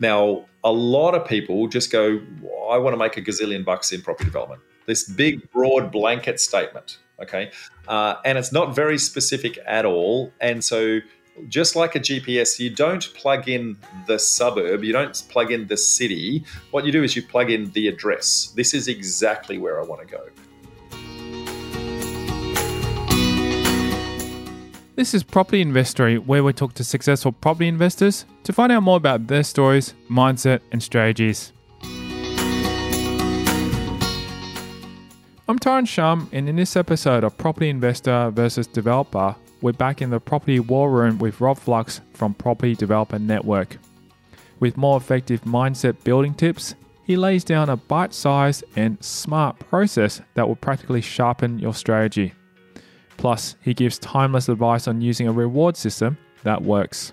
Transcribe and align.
Now, 0.00 0.46
a 0.64 0.72
lot 0.72 1.14
of 1.14 1.26
people 1.26 1.68
just 1.68 1.92
go, 1.92 2.20
I 2.70 2.78
want 2.78 2.94
to 2.94 2.96
make 2.96 3.16
a 3.16 3.22
gazillion 3.22 3.64
bucks 3.64 3.92
in 3.92 4.02
property 4.02 4.24
development. 4.24 4.62
This 4.86 5.08
big, 5.08 5.50
broad 5.52 5.92
blanket 5.92 6.40
statement. 6.40 6.98
Okay. 7.20 7.50
Uh, 7.86 8.16
and 8.24 8.38
it's 8.38 8.52
not 8.52 8.74
very 8.74 8.98
specific 8.98 9.58
at 9.66 9.84
all. 9.84 10.32
And 10.40 10.64
so, 10.64 11.00
just 11.48 11.76
like 11.76 11.94
a 11.94 12.00
GPS, 12.00 12.58
you 12.58 12.70
don't 12.70 13.12
plug 13.14 13.48
in 13.48 13.76
the 14.06 14.18
suburb, 14.18 14.84
you 14.84 14.92
don't 14.92 15.22
plug 15.28 15.52
in 15.52 15.66
the 15.68 15.76
city. 15.76 16.44
What 16.70 16.84
you 16.84 16.92
do 16.92 17.02
is 17.02 17.14
you 17.14 17.22
plug 17.22 17.50
in 17.50 17.70
the 17.72 17.88
address. 17.88 18.52
This 18.56 18.74
is 18.74 18.88
exactly 18.88 19.56
where 19.56 19.80
I 19.80 19.84
want 19.84 20.06
to 20.06 20.06
go. 20.06 20.28
This 25.00 25.14
is 25.14 25.22
Property 25.22 25.62
Investory, 25.62 26.18
where 26.18 26.44
we 26.44 26.52
talk 26.52 26.74
to 26.74 26.84
successful 26.84 27.32
property 27.32 27.68
investors 27.68 28.26
to 28.44 28.52
find 28.52 28.70
out 28.70 28.82
more 28.82 28.98
about 28.98 29.28
their 29.28 29.42
stories, 29.42 29.94
mindset, 30.10 30.60
and 30.72 30.82
strategies. 30.82 31.54
I'm 35.48 35.58
Tyrone 35.58 35.86
Shum, 35.86 36.28
and 36.32 36.50
in 36.50 36.56
this 36.56 36.76
episode 36.76 37.24
of 37.24 37.38
Property 37.38 37.70
Investor 37.70 38.30
versus 38.34 38.66
Developer, 38.66 39.34
we're 39.62 39.72
back 39.72 40.02
in 40.02 40.10
the 40.10 40.20
property 40.20 40.60
war 40.60 40.90
room 40.90 41.16
with 41.16 41.40
Rob 41.40 41.56
Flux 41.56 42.02
from 42.12 42.34
Property 42.34 42.74
Developer 42.74 43.18
Network. 43.18 43.78
With 44.58 44.76
more 44.76 44.98
effective 44.98 45.40
mindset 45.44 46.04
building 46.04 46.34
tips, 46.34 46.74
he 47.04 47.16
lays 47.16 47.42
down 47.42 47.70
a 47.70 47.76
bite 47.78 48.12
sized 48.12 48.64
and 48.76 49.02
smart 49.02 49.58
process 49.60 50.20
that 50.34 50.46
will 50.46 50.56
practically 50.56 51.00
sharpen 51.00 51.58
your 51.58 51.72
strategy. 51.72 52.34
Plus, 53.20 53.54
he 53.60 53.74
gives 53.74 53.98
timeless 53.98 54.48
advice 54.48 54.88
on 54.88 55.02
using 55.02 55.28
a 55.28 55.32
reward 55.32 55.76
system 55.76 56.16
that 56.42 56.62
works. 56.62 57.12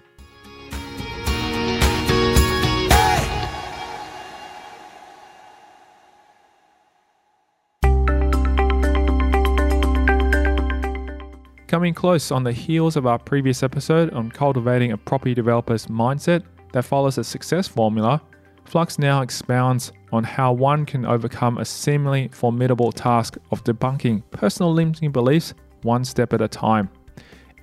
Coming 11.68 11.94
close 11.94 12.32
on 12.32 12.46
the 12.46 12.54
heels 12.54 12.96
of 12.96 13.06
our 13.06 13.20
previous 13.20 13.62
episode 13.62 14.14
on 14.14 14.32
cultivating 14.32 14.94
a 14.94 14.98
property 14.98 15.34
developer's 15.34 15.88
mindset 15.88 16.44
that 16.72 16.86
follows 16.86 17.18
a 17.18 17.24
success 17.26 17.68
formula, 17.68 18.22
Flux 18.64 18.98
now 18.98 19.22
expounds 19.22 19.92
on 20.14 20.24
how 20.24 20.54
one 20.54 20.86
can 20.86 21.06
overcome 21.06 21.58
a 21.58 21.66
seemingly 21.66 22.30
formidable 22.30 22.94
task 22.94 23.38
of 23.52 23.62
debunking 23.66 24.24
personal 24.32 24.72
limiting 24.72 25.12
beliefs 25.12 25.54
one 25.84 26.04
step 26.04 26.34
at 26.34 26.42
a 26.42 26.48
time. 26.48 26.90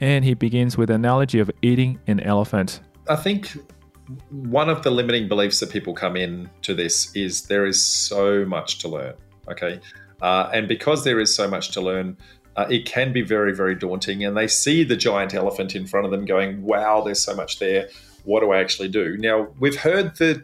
And 0.01 0.25
he 0.25 0.35
begins 0.35 0.77
with 0.77 0.91
analogy 0.91 1.39
of 1.39 1.51
eating 1.63 2.01
an 2.07 2.21
elephant. 2.21 2.81
I 3.09 3.17
think 3.17 3.57
one 4.31 4.69
of 4.69 4.83
the 4.83 4.91
limiting 4.91 5.29
beliefs 5.29 5.61
that 5.61 5.71
people 5.71 5.95
come 5.95 6.17
in 6.17 6.51
to 6.63 6.75
this 6.75 7.15
is 7.15 7.43
there 7.43 7.65
is 7.65 7.83
so 7.83 8.45
much 8.45 8.79
to 8.81 8.89
learn. 8.89 9.15
Okay. 9.49 9.81
Uh, 10.21 10.51
and 10.53 10.69
because 10.69 11.05
there 11.05 11.21
is 11.21 11.35
so 11.35 11.49
much 11.49 11.71
to 11.71 11.81
learn, 11.81 12.17
uh, 12.57 12.67
it 12.71 12.87
can 12.87 13.13
be 13.13 13.23
very, 13.23 13.55
very 13.55 13.75
daunting. 13.75 14.25
And 14.25 14.37
they 14.37 14.47
see 14.47 14.85
the 14.85 14.97
giant 14.97 15.35
elephant 15.35 15.75
in 15.75 15.87
front 15.87 16.07
of 16.07 16.13
them 16.13 16.25
going, 16.25 16.63
wow, 16.63 17.03
there's 17.03 17.23
so 17.23 17.35
much 17.35 17.59
there. 17.59 17.89
What 18.25 18.41
do 18.41 18.53
I 18.53 18.61
actually 18.61 18.89
do? 18.89 19.17
Now, 19.19 19.49
we've 19.61 19.77
heard 19.77 20.17
the 20.17 20.43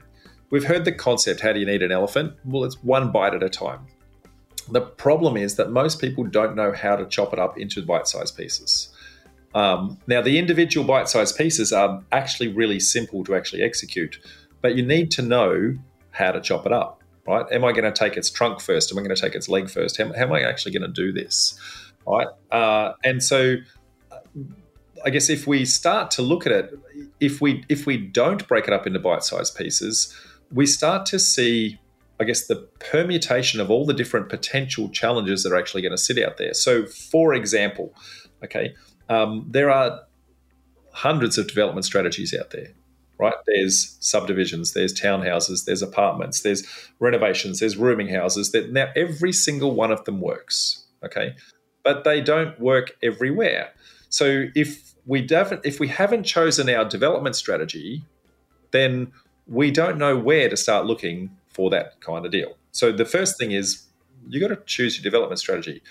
we've 0.50 0.64
heard 0.64 0.84
the 0.84 0.92
concept, 0.92 1.40
how 1.40 1.52
do 1.52 1.60
you 1.60 1.68
eat 1.68 1.82
an 1.82 1.92
elephant? 1.92 2.34
Well, 2.44 2.64
it's 2.64 2.82
one 2.82 3.12
bite 3.12 3.34
at 3.34 3.42
a 3.42 3.48
time. 3.48 3.86
The 4.69 4.80
problem 4.80 5.36
is 5.36 5.56
that 5.56 5.70
most 5.70 6.00
people 6.00 6.25
don't 6.25 6.55
know 6.56 6.72
how 6.72 6.97
to 6.97 7.06
chop 7.06 7.33
it 7.33 7.39
up 7.39 7.58
into 7.58 7.83
bite 7.84 8.08
sized 8.08 8.36
pieces. 8.36 8.91
Um, 9.55 9.98
now, 10.06 10.22
the 10.22 10.39
individual 10.39 10.86
bite 10.86 11.08
sized 11.08 11.36
pieces 11.36 11.72
are 11.72 12.02
actually 12.12 12.48
really 12.48 12.80
simple 12.80 13.24
to 13.24 13.34
actually 13.34 13.62
execute, 13.62 14.18
but 14.61 14.77
you 14.77 14.84
need 14.84 15.11
to 15.12 15.23
know 15.23 15.77
how 16.12 16.33
to 16.33 16.40
chop 16.40 16.67
it 16.67 16.73
up, 16.73 17.02
right? 17.27 17.45
Am 17.51 17.64
I 17.64 17.73
going 17.73 17.84
to 17.84 17.92
take 17.92 18.17
its 18.17 18.30
trunk 18.30 18.61
first? 18.61 18.92
Am 18.92 18.98
I 18.98 19.02
going 19.02 19.14
to 19.14 19.20
take 19.20 19.34
its 19.34 19.48
leg 19.48 19.68
first? 19.68 19.96
How, 19.96 20.12
how 20.12 20.23
am 20.23 20.33
I 20.33 20.42
actually 20.42 20.73
going 20.73 20.83
to 20.83 20.89
do 20.89 21.13
this, 21.13 21.58
right? 22.07 22.29
Uh, 22.52 22.92
and 23.02 23.23
so, 23.23 23.57
I 25.05 25.11
guess 25.11 25.30
if 25.30 25.46
we 25.46 25.64
start 25.64 26.11
to 26.13 26.23
look 26.23 26.46
at 26.46 26.52
it, 26.52 26.79
if 27.18 27.40
we 27.40 27.64
if 27.68 27.86
we 27.86 27.96
don't 27.96 28.46
break 28.46 28.67
it 28.68 28.73
up 28.73 28.86
into 28.86 28.98
bite 28.98 29.24
sized 29.24 29.57
pieces, 29.57 30.14
we 30.52 30.67
start 30.67 31.07
to 31.07 31.18
see 31.18 31.79
I 32.20 32.25
guess, 32.25 32.47
the 32.47 32.57
permutation 32.79 33.61
of 33.61 33.70
all 33.70 33.86
the 33.86 33.95
different 33.95 34.29
potential 34.29 34.91
challenges 34.91 35.42
that 35.42 35.53
are 35.53 35.57
actually 35.57 35.81
going 35.81 35.92
to 35.92 35.98
sit 35.98 36.23
out 36.23 36.36
there. 36.36 36.53
So, 36.53 36.85
for 36.85 37.33
example, 37.33 37.95
okay, 38.45 38.75
um, 39.08 39.47
there 39.48 39.70
are 39.70 40.01
hundreds 40.92 41.39
of 41.39 41.48
development 41.48 41.86
strategies 41.86 42.35
out 42.39 42.51
there, 42.51 42.75
right? 43.19 43.35
There's 43.47 43.97
subdivisions, 44.01 44.75
there's 44.75 44.92
townhouses, 44.92 45.64
there's 45.64 45.81
apartments, 45.81 46.42
there's 46.42 46.63
renovations, 46.98 47.61
there's 47.61 47.79
rooming 47.79 48.08
houses. 48.08 48.52
That 48.52 48.70
now 48.70 48.91
every 48.95 49.33
single 49.33 49.75
one 49.75 49.91
of 49.91 50.05
them 50.05 50.20
works, 50.20 50.85
okay, 51.02 51.35
but 51.83 52.05
they 52.05 52.20
don't 52.20 52.58
work 52.61 52.97
everywhere. 53.02 53.73
So 54.11 54.47
if 54.55 54.95
we 55.07 55.27
haven't 55.27 55.64
if 55.64 55.81
we 55.81 55.89
haven't 55.89 56.25
chosen 56.25 56.69
our 56.69 56.85
development 56.85 57.37
strategy, 57.37 58.05
then 58.73 59.13
we 59.47 59.70
don't 59.70 59.97
know 59.97 60.17
where 60.19 60.51
to 60.51 60.57
start 60.57 60.85
looking 60.85 61.31
for 61.50 61.70
that 61.70 62.00
kind 62.00 62.24
of 62.24 62.33
deal. 62.33 62.56
So 62.72 62.92
the 62.92 63.05
first 63.05 63.38
thing 63.38 63.52
is 63.52 63.84
you 64.28 64.40
got 64.40 64.48
to 64.48 64.58
choose 64.66 64.96
your 64.96 65.02
development 65.02 65.38
strategy. 65.38 65.83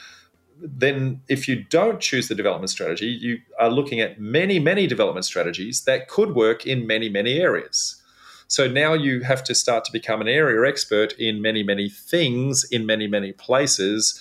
Then, 0.61 1.21
if 1.29 1.47
you 1.47 1.63
don't 1.63 2.01
choose 2.01 2.27
the 2.27 2.35
development 2.35 2.69
strategy, 2.69 3.07
you 3.07 3.39
are 3.59 3.69
looking 3.69 4.01
at 4.01 4.19
many, 4.19 4.59
many 4.59 4.87
development 4.87 5.25
strategies 5.25 5.83
that 5.83 6.09
could 6.09 6.35
work 6.35 6.65
in 6.65 6.85
many, 6.85 7.07
many 7.07 7.39
areas. 7.39 8.01
So 8.47 8.67
now 8.67 8.93
you 8.93 9.21
have 9.21 9.43
to 9.45 9.55
start 9.55 9.85
to 9.85 9.91
become 9.91 10.21
an 10.21 10.27
area 10.27 10.67
expert 10.67 11.13
in 11.13 11.41
many, 11.41 11.63
many 11.63 11.87
things 11.87 12.65
in 12.69 12.85
many, 12.85 13.07
many 13.07 13.31
places. 13.31 14.19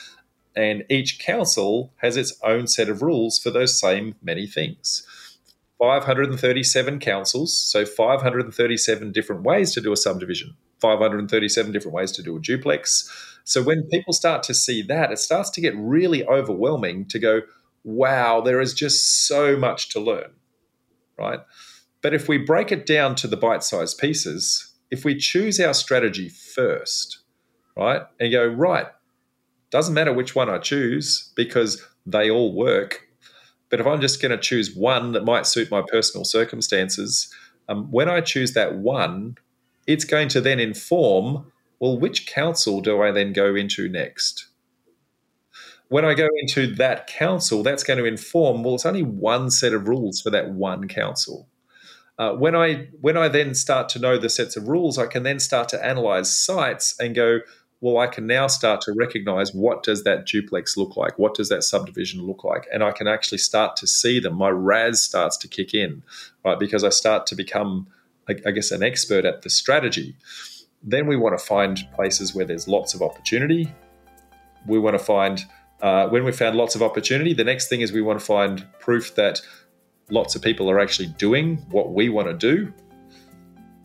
And 0.54 0.84
each 0.90 1.18
council 1.18 1.92
has 1.96 2.16
its 2.16 2.38
own 2.44 2.66
set 2.66 2.88
of 2.88 3.02
rules 3.02 3.38
for 3.38 3.50
those 3.50 3.80
same 3.80 4.14
many 4.22 4.46
things. 4.46 5.06
537 5.78 6.98
councils, 6.98 7.56
so 7.56 7.86
537 7.86 9.12
different 9.12 9.42
ways 9.42 9.72
to 9.72 9.80
do 9.80 9.92
a 9.92 9.96
subdivision. 9.96 10.56
537 10.80 11.72
different 11.72 11.94
ways 11.94 12.12
to 12.12 12.22
do 12.22 12.36
a 12.36 12.40
duplex. 12.40 13.10
So 13.44 13.62
when 13.62 13.84
people 13.84 14.12
start 14.12 14.42
to 14.44 14.54
see 14.54 14.82
that, 14.82 15.10
it 15.10 15.18
starts 15.18 15.50
to 15.50 15.60
get 15.60 15.74
really 15.76 16.26
overwhelming 16.26 17.06
to 17.06 17.18
go, 17.18 17.42
wow, 17.84 18.40
there 18.40 18.60
is 18.60 18.74
just 18.74 19.26
so 19.26 19.56
much 19.56 19.88
to 19.90 20.00
learn, 20.00 20.30
right? 21.18 21.40
But 22.02 22.14
if 22.14 22.28
we 22.28 22.38
break 22.38 22.70
it 22.70 22.86
down 22.86 23.14
to 23.16 23.26
the 23.26 23.36
bite 23.36 23.64
sized 23.64 23.98
pieces, 23.98 24.72
if 24.90 25.04
we 25.04 25.16
choose 25.16 25.58
our 25.60 25.74
strategy 25.74 26.28
first, 26.28 27.18
right, 27.76 28.02
and 28.20 28.32
go, 28.32 28.46
right, 28.46 28.86
doesn't 29.70 29.94
matter 29.94 30.12
which 30.12 30.34
one 30.34 30.48
I 30.48 30.58
choose 30.58 31.32
because 31.34 31.84
they 32.06 32.30
all 32.30 32.54
work. 32.54 33.06
But 33.70 33.80
if 33.80 33.86
I'm 33.86 34.00
just 34.00 34.22
going 34.22 34.30
to 34.30 34.38
choose 34.38 34.74
one 34.74 35.12
that 35.12 35.24
might 35.24 35.46
suit 35.46 35.70
my 35.70 35.82
personal 35.86 36.24
circumstances, 36.24 37.32
um, 37.68 37.90
when 37.90 38.08
I 38.08 38.20
choose 38.20 38.54
that 38.54 38.76
one, 38.76 39.36
it's 39.88 40.04
going 40.04 40.28
to 40.28 40.40
then 40.40 40.60
inform 40.60 41.50
well, 41.80 41.98
which 41.98 42.26
council 42.26 42.80
do 42.80 43.00
I 43.02 43.12
then 43.12 43.32
go 43.32 43.54
into 43.54 43.88
next? 43.88 44.48
When 45.88 46.04
I 46.04 46.14
go 46.14 46.28
into 46.40 46.66
that 46.74 47.06
council, 47.06 47.62
that's 47.62 47.84
going 47.84 47.98
to 47.98 48.04
inform 48.04 48.62
well, 48.62 48.74
it's 48.74 48.86
only 48.86 49.02
one 49.02 49.50
set 49.50 49.72
of 49.72 49.88
rules 49.88 50.20
for 50.20 50.30
that 50.30 50.50
one 50.50 50.86
council. 50.86 51.48
Uh, 52.18 52.32
when 52.32 52.54
I 52.54 52.88
when 53.00 53.16
I 53.16 53.28
then 53.28 53.54
start 53.54 53.88
to 53.90 53.98
know 53.98 54.18
the 54.18 54.28
sets 54.28 54.56
of 54.56 54.68
rules, 54.68 54.98
I 54.98 55.06
can 55.06 55.22
then 55.22 55.38
start 55.38 55.68
to 55.70 55.84
analyze 55.84 56.36
sites 56.36 56.98
and 56.98 57.14
go, 57.14 57.38
well, 57.80 57.98
I 57.98 58.08
can 58.08 58.26
now 58.26 58.48
start 58.48 58.80
to 58.82 58.92
recognize 58.92 59.54
what 59.54 59.84
does 59.84 60.02
that 60.02 60.26
duplex 60.26 60.76
look 60.76 60.96
like? 60.96 61.16
What 61.16 61.34
does 61.34 61.48
that 61.48 61.62
subdivision 61.62 62.26
look 62.26 62.42
like? 62.42 62.66
And 62.72 62.82
I 62.82 62.90
can 62.90 63.06
actually 63.06 63.38
start 63.38 63.76
to 63.76 63.86
see 63.86 64.18
them. 64.18 64.34
My 64.34 64.50
RAS 64.50 65.00
starts 65.00 65.36
to 65.38 65.48
kick 65.48 65.74
in, 65.74 66.02
right? 66.44 66.58
Because 66.58 66.82
I 66.82 66.88
start 66.88 67.26
to 67.28 67.36
become 67.36 67.86
I 68.46 68.50
guess, 68.50 68.70
an 68.70 68.82
expert 68.82 69.24
at 69.24 69.42
the 69.42 69.50
strategy. 69.50 70.16
Then 70.82 71.06
we 71.06 71.16
want 71.16 71.38
to 71.38 71.44
find 71.44 71.86
places 71.94 72.34
where 72.34 72.44
there's 72.44 72.68
lots 72.68 72.94
of 72.94 73.02
opportunity. 73.02 73.72
We 74.66 74.78
want 74.78 74.98
to 74.98 75.04
find, 75.04 75.44
uh, 75.80 76.08
when 76.08 76.24
we've 76.24 76.36
found 76.36 76.56
lots 76.56 76.74
of 76.74 76.82
opportunity, 76.82 77.32
the 77.34 77.44
next 77.44 77.68
thing 77.68 77.80
is 77.80 77.92
we 77.92 78.02
want 78.02 78.18
to 78.18 78.24
find 78.24 78.66
proof 78.80 79.14
that 79.16 79.40
lots 80.10 80.34
of 80.34 80.42
people 80.42 80.70
are 80.70 80.78
actually 80.78 81.08
doing 81.08 81.56
what 81.70 81.92
we 81.92 82.08
want 82.08 82.28
to 82.28 82.34
do. 82.34 82.72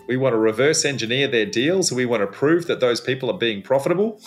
We 0.07 0.17
want 0.17 0.33
to 0.33 0.37
reverse 0.37 0.85
engineer 0.85 1.27
their 1.27 1.45
deals. 1.45 1.91
We 1.91 2.05
want 2.05 2.21
to 2.21 2.27
prove 2.27 2.67
that 2.67 2.79
those 2.79 2.99
people 2.99 3.31
are 3.31 3.37
being 3.37 3.61
profitable. 3.61 4.19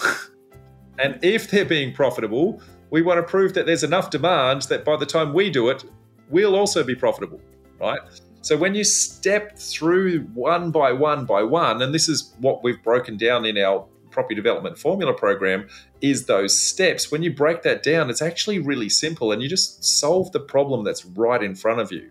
and 0.99 1.19
if 1.23 1.51
they're 1.51 1.67
being 1.67 1.93
profitable, 1.93 2.63
we 2.91 3.03
want 3.03 3.19
to 3.19 3.23
prove 3.23 3.55
that 3.55 3.67
there's 3.67 3.85
enough 3.85 4.11
demand 4.11 4.63
that 4.63 4.85
by 4.85 4.97
the 4.97 5.07
time 5.07 5.35
we 5.35 5.51
do 5.51 5.69
it, 5.69 5.85
we'll 6.31 6.57
also 6.57 6.83
be 6.83 6.95
profitable, 6.95 7.41
right? 7.79 8.01
So 8.47 8.57
when 8.57 8.77
you 8.77 8.85
step 8.85 9.59
through 9.59 10.21
one 10.33 10.71
by 10.71 10.93
one 10.93 11.27
by 11.27 11.43
one, 11.43 11.83
and 11.83 11.93
this 11.93 12.09
is 12.09 12.33
what 12.39 12.63
we've 12.63 12.81
broken 12.81 13.17
down 13.17 13.45
in 13.45 13.59
our 13.59 13.85
property 14.13 14.37
development 14.37 14.79
formula 14.79 15.13
program, 15.13 15.67
is 16.01 16.27
those 16.27 16.57
steps. 16.57 17.11
When 17.11 17.25
you 17.25 17.35
break 17.35 17.63
that 17.63 17.83
down, 17.83 18.09
it's 18.09 18.23
actually 18.23 18.61
really 18.61 18.89
simple 18.89 19.33
and 19.33 19.43
you 19.43 19.49
just 19.49 19.83
solve 19.83 20.31
the 20.31 20.39
problem 20.39 20.85
that's 20.85 21.05
right 21.05 21.43
in 21.43 21.57
front 21.57 21.81
of 21.81 21.91
you. 21.91 22.09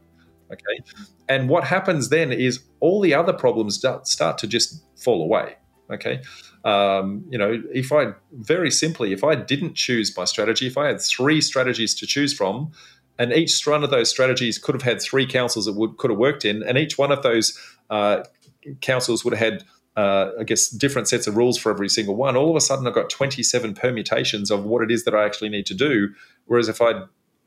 Okay. 0.51 0.83
And 1.29 1.47
what 1.47 1.63
happens 1.63 2.09
then 2.09 2.33
is 2.33 2.65
all 2.81 2.99
the 2.99 3.13
other 3.13 3.31
problems 3.31 3.77
start 3.77 4.37
to 4.39 4.45
just 4.45 4.83
fall 4.97 5.23
away. 5.23 5.55
Okay. 5.89 6.21
Um, 6.65 7.23
you 7.29 7.37
know, 7.37 7.63
if 7.73 7.93
I 7.93 8.07
very 8.33 8.71
simply, 8.71 9.13
if 9.13 9.23
I 9.23 9.35
didn't 9.35 9.75
choose 9.75 10.17
my 10.17 10.25
strategy, 10.25 10.67
if 10.67 10.77
I 10.77 10.87
had 10.87 10.99
three 10.99 11.39
strategies 11.39 11.95
to 11.95 12.05
choose 12.05 12.33
from, 12.33 12.73
and 13.17 13.31
each 13.33 13.65
one 13.65 13.83
of 13.83 13.89
those 13.89 14.09
strategies 14.09 14.57
could 14.57 14.75
have 14.75 14.81
had 14.81 15.01
three 15.01 15.25
councils 15.25 15.65
that 15.65 15.73
would 15.73 15.97
could 15.97 16.09
have 16.09 16.19
worked 16.19 16.45
in, 16.45 16.63
and 16.63 16.77
each 16.77 16.97
one 16.97 17.11
of 17.11 17.23
those 17.23 17.59
uh, 17.89 18.23
councils 18.81 19.23
would 19.23 19.33
have 19.33 19.53
had 19.53 19.63
uh, 19.95 20.31
I 20.39 20.43
guess, 20.43 20.67
different 20.67 21.07
sets 21.07 21.25
of 21.25 21.37
rules 21.37 21.57
for 21.57 21.71
every 21.71 21.87
single 21.87 22.15
one. 22.15 22.35
All 22.35 22.49
of 22.49 22.55
a 22.55 22.61
sudden, 22.61 22.85
I've 22.85 22.93
got 22.93 23.09
27 23.09 23.75
permutations 23.75 24.51
of 24.51 24.65
what 24.65 24.83
it 24.83 24.91
is 24.91 25.05
that 25.05 25.15
I 25.15 25.23
actually 25.23 25.49
need 25.49 25.65
to 25.67 25.73
do. 25.73 26.09
Whereas 26.45 26.67
if 26.67 26.81
I'd 26.81 27.01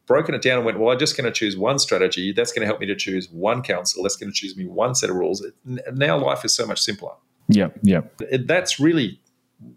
broken 0.06 0.34
it 0.34 0.40
down 0.40 0.56
and 0.56 0.64
went, 0.64 0.78
well, 0.78 0.90
I'm 0.90 0.98
just 0.98 1.16
going 1.16 1.26
to 1.26 1.30
choose 1.30 1.56
one 1.56 1.78
strategy. 1.78 2.32
That's 2.32 2.50
going 2.50 2.62
to 2.62 2.66
help 2.66 2.80
me 2.80 2.86
to 2.86 2.96
choose 2.96 3.30
one 3.30 3.62
council. 3.62 4.02
That's 4.02 4.16
going 4.16 4.32
to 4.32 4.34
choose 4.34 4.56
me 4.56 4.66
one 4.66 4.94
set 4.94 5.10
of 5.10 5.16
rules. 5.16 5.46
Now 5.92 6.18
life 6.18 6.44
is 6.44 6.54
so 6.54 6.66
much 6.66 6.80
simpler. 6.80 7.12
Yeah, 7.48 7.68
yeah. 7.82 8.00
That's 8.46 8.80
really 8.80 9.20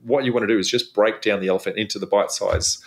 what 0.03 0.23
you 0.23 0.31
want 0.31 0.43
to 0.43 0.47
do 0.47 0.57
is 0.57 0.69
just 0.69 0.93
break 0.93 1.21
down 1.21 1.41
the 1.41 1.49
elephant 1.49 1.77
into 1.77 1.99
the 1.99 2.07
bite 2.07 2.31
size 2.31 2.81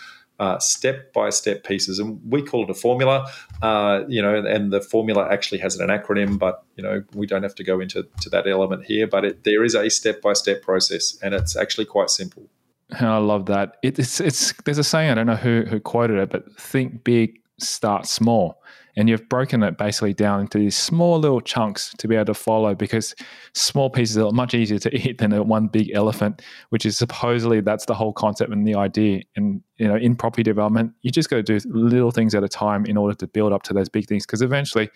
step 0.59 1.13
by 1.13 1.29
step 1.29 1.63
pieces, 1.63 1.99
and 1.99 2.19
we 2.29 2.41
call 2.41 2.63
it 2.63 2.69
a 2.69 2.73
formula. 2.73 3.27
Uh, 3.61 4.03
you 4.07 4.21
know, 4.21 4.35
and 4.35 4.71
the 4.71 4.81
formula 4.81 5.27
actually 5.31 5.59
has 5.59 5.77
an 5.77 5.89
acronym, 5.89 6.37
but 6.37 6.63
you 6.75 6.83
know 6.83 7.03
we 7.13 7.25
don't 7.25 7.43
have 7.43 7.55
to 7.55 7.63
go 7.63 7.79
into 7.79 8.07
to 8.21 8.29
that 8.29 8.47
element 8.47 8.85
here. 8.85 9.07
But 9.07 9.25
it, 9.25 9.43
there 9.43 9.63
is 9.63 9.75
a 9.75 9.89
step 9.89 10.21
by 10.21 10.33
step 10.33 10.61
process, 10.61 11.17
and 11.21 11.33
it's 11.33 11.55
actually 11.55 11.85
quite 11.85 12.09
simple. 12.09 12.43
And 12.89 13.07
I 13.07 13.17
love 13.17 13.45
that. 13.47 13.77
It, 13.81 13.99
it's 13.99 14.19
it's 14.19 14.53
there's 14.63 14.77
a 14.77 14.83
saying 14.83 15.11
I 15.11 15.15
don't 15.15 15.27
know 15.27 15.35
who 15.35 15.63
who 15.67 15.79
quoted 15.79 16.17
it, 16.17 16.29
but 16.29 16.51
think 16.59 17.03
big, 17.03 17.39
start 17.59 18.05
small 18.05 18.61
and 18.97 19.09
you've 19.09 19.27
broken 19.29 19.63
it 19.63 19.77
basically 19.77 20.13
down 20.13 20.41
into 20.41 20.57
these 20.57 20.75
small 20.75 21.19
little 21.19 21.41
chunks 21.41 21.93
to 21.97 22.07
be 22.07 22.15
able 22.15 22.25
to 22.25 22.33
follow 22.33 22.73
because 22.73 23.15
small 23.53 23.89
pieces 23.89 24.17
are 24.17 24.31
much 24.31 24.53
easier 24.53 24.79
to 24.79 24.95
eat 24.95 25.17
than 25.17 25.31
one 25.47 25.67
big 25.67 25.91
elephant 25.93 26.41
which 26.69 26.85
is 26.85 26.97
supposedly 26.97 27.61
that's 27.61 27.85
the 27.85 27.93
whole 27.93 28.13
concept 28.13 28.51
and 28.51 28.67
the 28.67 28.75
idea. 28.75 29.21
And 29.35 29.61
you 29.77 29.87
know 29.87 29.95
in 29.95 30.15
property 30.15 30.43
development 30.43 30.93
you 31.01 31.11
just 31.11 31.29
got 31.29 31.37
to 31.37 31.43
do 31.43 31.59
little 31.69 32.11
things 32.11 32.33
at 32.35 32.43
a 32.43 32.49
time 32.49 32.85
in 32.85 32.97
order 32.97 33.15
to 33.15 33.27
build 33.27 33.53
up 33.53 33.63
to 33.63 33.73
those 33.73 33.89
big 33.89 34.07
things 34.07 34.25
because 34.25 34.41
eventually 34.41 34.89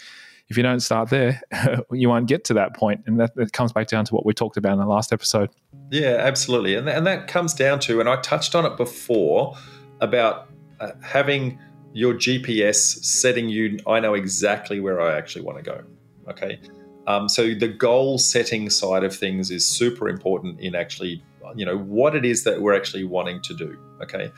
if 0.47 0.57
you 0.57 0.63
don't 0.63 0.79
start 0.79 1.09
there 1.09 1.41
you 1.91 2.09
won't 2.09 2.27
get 2.27 2.43
to 2.45 2.53
that 2.53 2.75
point. 2.75 3.01
And 3.05 3.19
that, 3.19 3.35
that 3.35 3.53
comes 3.53 3.71
back 3.71 3.87
down 3.87 4.05
to 4.05 4.15
what 4.15 4.25
we 4.25 4.33
talked 4.33 4.57
about 4.57 4.73
in 4.73 4.79
the 4.79 4.85
last 4.85 5.13
episode. 5.13 5.49
Yeah 5.91 6.17
absolutely. 6.19 6.75
And, 6.75 6.87
and 6.89 7.05
that 7.05 7.27
comes 7.27 7.53
down 7.53 7.79
to 7.81 7.99
and 7.99 8.09
i 8.09 8.15
touched 8.21 8.55
on 8.55 8.65
it 8.65 8.77
before 8.77 9.55
about 10.01 10.49
uh, 10.79 10.91
having 11.01 11.59
your 11.93 12.13
GPS 12.13 13.03
setting 13.03 13.49
you, 13.49 13.79
I 13.87 13.99
know 13.99 14.13
exactly 14.13 14.79
where 14.79 15.01
I 15.01 15.17
actually 15.17 15.43
want 15.43 15.57
to 15.57 15.63
go. 15.63 15.83
Okay. 16.29 16.59
Um, 17.07 17.27
so 17.27 17.53
the 17.53 17.67
goal 17.67 18.17
setting 18.19 18.69
side 18.69 19.03
of 19.03 19.15
things 19.15 19.49
is 19.49 19.67
super 19.67 20.07
important 20.07 20.59
in 20.59 20.75
actually, 20.75 21.23
you 21.55 21.65
know, 21.65 21.77
what 21.77 22.15
it 22.15 22.23
is 22.23 22.43
that 22.43 22.61
we're 22.61 22.75
actually 22.75 23.03
wanting 23.03 23.41
to 23.41 23.55
do. 23.55 23.77
Okay. 24.03 24.31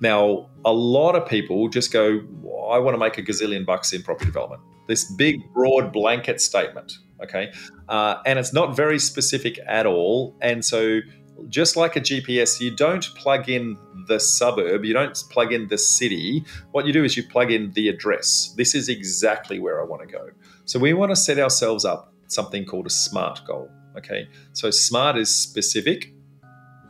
Now, 0.00 0.48
a 0.64 0.72
lot 0.72 1.16
of 1.16 1.28
people 1.28 1.68
just 1.68 1.92
go, 1.92 2.20
well, 2.42 2.70
I 2.70 2.78
want 2.78 2.94
to 2.94 2.98
make 2.98 3.18
a 3.18 3.22
gazillion 3.22 3.64
bucks 3.64 3.92
in 3.92 4.02
property 4.02 4.26
development. 4.26 4.62
This 4.86 5.10
big, 5.12 5.40
broad 5.52 5.92
blanket 5.92 6.40
statement. 6.40 6.92
Okay. 7.22 7.52
Uh, 7.88 8.16
and 8.26 8.38
it's 8.38 8.52
not 8.52 8.76
very 8.76 8.98
specific 8.98 9.58
at 9.66 9.86
all. 9.86 10.36
And 10.40 10.64
so, 10.64 11.00
just 11.48 11.76
like 11.76 11.96
a 11.96 12.00
GPS, 12.00 12.60
you 12.60 12.70
don't 12.70 13.04
plug 13.14 13.48
in 13.48 13.78
the 14.06 14.18
suburb, 14.18 14.84
you 14.84 14.92
don't 14.92 15.16
plug 15.30 15.52
in 15.52 15.68
the 15.68 15.78
city. 15.78 16.44
What 16.72 16.86
you 16.86 16.92
do 16.92 17.04
is 17.04 17.16
you 17.16 17.22
plug 17.22 17.50
in 17.50 17.72
the 17.72 17.88
address. 17.88 18.54
This 18.56 18.74
is 18.74 18.88
exactly 18.88 19.58
where 19.58 19.80
I 19.80 19.84
want 19.84 20.02
to 20.02 20.08
go. 20.08 20.30
So 20.64 20.78
we 20.78 20.92
want 20.92 21.10
to 21.10 21.16
set 21.16 21.38
ourselves 21.38 21.84
up 21.84 22.12
something 22.26 22.64
called 22.64 22.86
a 22.86 22.90
SMART 22.90 23.42
goal. 23.46 23.70
Okay. 23.96 24.28
So 24.52 24.70
SMART 24.70 25.16
is 25.16 25.34
specific, 25.34 26.12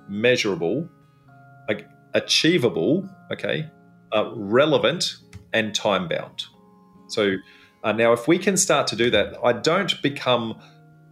measurable, 0.09 0.89
achievable, 2.15 3.09
okay, 3.33 3.69
uh, 4.13 4.31
relevant, 4.35 5.17
and 5.53 5.75
time 5.75 6.09
bound. 6.09 6.45
So 7.09 7.37
uh, 7.85 7.93
now, 7.93 8.13
if 8.13 8.29
we 8.29 8.39
can 8.39 8.57
start 8.57 8.87
to 8.89 8.97
do 8.97 9.11
that, 9.11 9.37
I 9.43 9.53
don't 9.53 10.01
become 10.03 10.61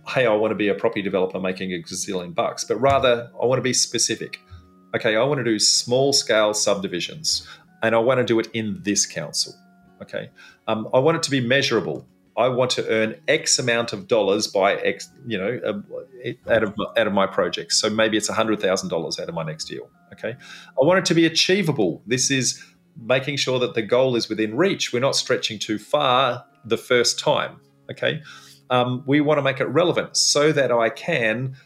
hey, 0.08 0.26
I 0.26 0.34
want 0.34 0.52
to 0.52 0.56
be 0.56 0.68
a 0.68 0.74
property 0.74 1.02
developer 1.02 1.40
making 1.40 1.72
a 1.72 1.82
gazillion 1.82 2.34
bucks, 2.34 2.64
but 2.64 2.76
rather 2.76 3.30
I 3.40 3.46
want 3.46 3.58
to 3.58 3.62
be 3.62 3.72
specific. 3.72 4.40
Okay, 4.94 5.16
I 5.16 5.22
want 5.24 5.38
to 5.38 5.44
do 5.44 5.58
small 5.58 6.12
scale 6.12 6.54
subdivisions 6.54 7.46
and 7.82 7.94
I 7.94 7.98
want 7.98 8.18
to 8.18 8.24
do 8.24 8.38
it 8.38 8.48
in 8.52 8.80
this 8.82 9.04
council. 9.06 9.54
Okay, 10.02 10.30
um, 10.68 10.88
I 10.94 10.98
want 10.98 11.16
it 11.16 11.22
to 11.24 11.30
be 11.30 11.40
measurable. 11.40 12.06
I 12.36 12.48
want 12.48 12.70
to 12.72 12.86
earn 12.88 13.16
X 13.28 13.58
amount 13.58 13.94
of 13.94 14.08
dollars 14.08 14.46
by 14.46 14.74
X, 14.74 15.08
you 15.26 15.38
know, 15.38 15.82
out 16.48 16.62
of 16.62 16.74
out 16.96 17.06
of 17.06 17.12
my 17.12 17.26
projects. 17.26 17.78
So 17.78 17.88
maybe 17.88 18.16
it's 18.16 18.28
hundred 18.28 18.60
thousand 18.60 18.90
dollars 18.90 19.18
out 19.18 19.28
of 19.28 19.34
my 19.34 19.42
next 19.42 19.64
deal. 19.64 19.88
Okay, 20.12 20.36
I 20.80 20.86
want 20.86 20.98
it 20.98 21.04
to 21.06 21.14
be 21.14 21.24
achievable. 21.24 22.02
This 22.06 22.30
is 22.30 22.62
making 23.00 23.36
sure 23.36 23.58
that 23.58 23.74
the 23.74 23.82
goal 23.82 24.16
is 24.16 24.28
within 24.28 24.56
reach. 24.56 24.92
We're 24.92 25.00
not 25.00 25.16
stretching 25.16 25.58
too 25.58 25.78
far 25.78 26.44
the 26.64 26.76
first 26.76 27.18
time. 27.18 27.60
Okay, 27.90 28.20
um, 28.70 29.02
we 29.06 29.20
want 29.20 29.38
to 29.38 29.42
make 29.42 29.60
it 29.60 29.66
relevant 29.66 30.16
so 30.16 30.52
that 30.52 30.72
I 30.72 30.90
can, 30.90 31.56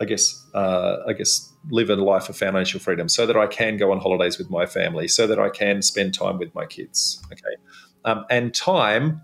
I 0.00 0.04
guess, 0.04 0.44
uh, 0.54 0.98
I 1.06 1.12
guess, 1.12 1.52
live 1.70 1.90
a 1.90 1.96
life 1.96 2.28
of 2.28 2.36
financial 2.36 2.80
freedom, 2.80 3.08
so 3.08 3.26
that 3.26 3.36
I 3.36 3.46
can 3.46 3.76
go 3.76 3.92
on 3.92 3.98
holidays 3.98 4.38
with 4.38 4.50
my 4.50 4.66
family, 4.66 5.08
so 5.08 5.26
that 5.26 5.38
I 5.38 5.48
can 5.48 5.82
spend 5.82 6.14
time 6.14 6.38
with 6.38 6.54
my 6.54 6.66
kids. 6.66 7.22
Okay, 7.32 7.56
um, 8.04 8.24
and 8.30 8.54
time. 8.54 9.22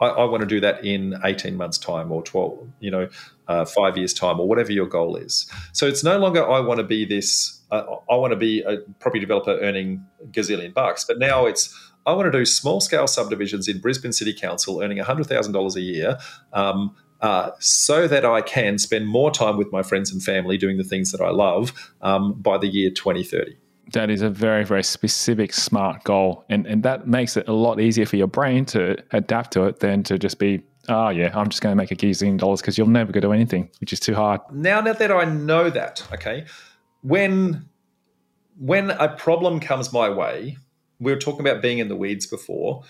I, 0.00 0.08
I, 0.08 0.24
want 0.24 0.40
to 0.40 0.48
do 0.48 0.58
that 0.58 0.84
in 0.84 1.14
18 1.22 1.56
months' 1.56 1.78
time 1.78 2.10
or 2.10 2.24
12, 2.24 2.66
you 2.80 2.90
know, 2.90 3.08
uh, 3.46 3.64
five 3.64 3.96
years' 3.96 4.12
time 4.12 4.40
or 4.40 4.48
whatever 4.48 4.72
your 4.72 4.86
goal 4.86 5.14
is. 5.14 5.48
So 5.72 5.86
it's 5.86 6.02
no 6.02 6.18
longer 6.18 6.44
I 6.44 6.58
want 6.58 6.78
to 6.78 6.84
be 6.84 7.04
this, 7.04 7.60
uh, 7.70 7.84
I 8.10 8.16
want 8.16 8.32
to 8.32 8.36
be 8.36 8.62
a 8.62 8.78
property 8.98 9.20
developer 9.20 9.56
earning 9.60 10.04
gazillion 10.32 10.74
bucks, 10.74 11.04
but 11.04 11.20
now 11.20 11.46
it's 11.46 11.91
I 12.06 12.12
want 12.12 12.32
to 12.32 12.38
do 12.38 12.44
small 12.44 12.80
scale 12.80 13.06
subdivisions 13.06 13.68
in 13.68 13.80
Brisbane 13.80 14.12
City 14.12 14.32
Council, 14.32 14.82
earning 14.82 14.98
$100,000 14.98 15.76
a 15.76 15.80
year. 15.80 16.18
Um, 16.52 16.94
uh, 17.20 17.52
so 17.60 18.08
that 18.08 18.24
I 18.24 18.40
can 18.40 18.78
spend 18.78 19.06
more 19.06 19.30
time 19.30 19.56
with 19.56 19.70
my 19.70 19.84
friends 19.84 20.12
and 20.12 20.20
family 20.20 20.58
doing 20.58 20.76
the 20.76 20.82
things 20.82 21.12
that 21.12 21.20
I 21.20 21.30
love 21.30 21.92
um, 22.00 22.32
by 22.32 22.58
the 22.58 22.66
year 22.66 22.90
2030. 22.90 23.56
That 23.92 24.10
is 24.10 24.22
a 24.22 24.28
very, 24.28 24.64
very 24.64 24.82
specific, 24.82 25.52
smart 25.52 26.02
goal. 26.02 26.44
And, 26.48 26.66
and 26.66 26.82
that 26.82 27.06
makes 27.06 27.36
it 27.36 27.46
a 27.46 27.52
lot 27.52 27.80
easier 27.80 28.06
for 28.06 28.16
your 28.16 28.26
brain 28.26 28.64
to 28.66 28.96
adapt 29.12 29.52
to 29.52 29.66
it 29.66 29.78
than 29.78 30.02
to 30.04 30.18
just 30.18 30.40
be, 30.40 30.64
oh, 30.88 31.10
yeah, 31.10 31.30
I'm 31.32 31.48
just 31.48 31.62
going 31.62 31.70
to 31.70 31.76
make 31.76 31.92
a 31.92 31.96
gazillion 31.96 32.38
dollars 32.38 32.60
because 32.60 32.76
you'll 32.76 32.88
never 32.88 33.12
go 33.12 33.20
do 33.20 33.32
anything, 33.32 33.70
which 33.80 33.92
is 33.92 34.00
too 34.00 34.14
hard. 34.14 34.40
Now, 34.50 34.80
now 34.80 34.92
that 34.92 35.12
I 35.12 35.24
know 35.24 35.70
that, 35.70 36.04
okay, 36.12 36.46
when 37.02 37.68
when 38.58 38.90
a 38.90 39.08
problem 39.08 39.60
comes 39.60 39.92
my 39.92 40.08
way, 40.08 40.56
we 41.02 41.12
were 41.12 41.18
talking 41.18 41.40
about 41.40 41.62
being 41.62 41.78
in 41.78 41.88
the 41.88 41.96
weeds 41.96 42.26
before. 42.26 42.82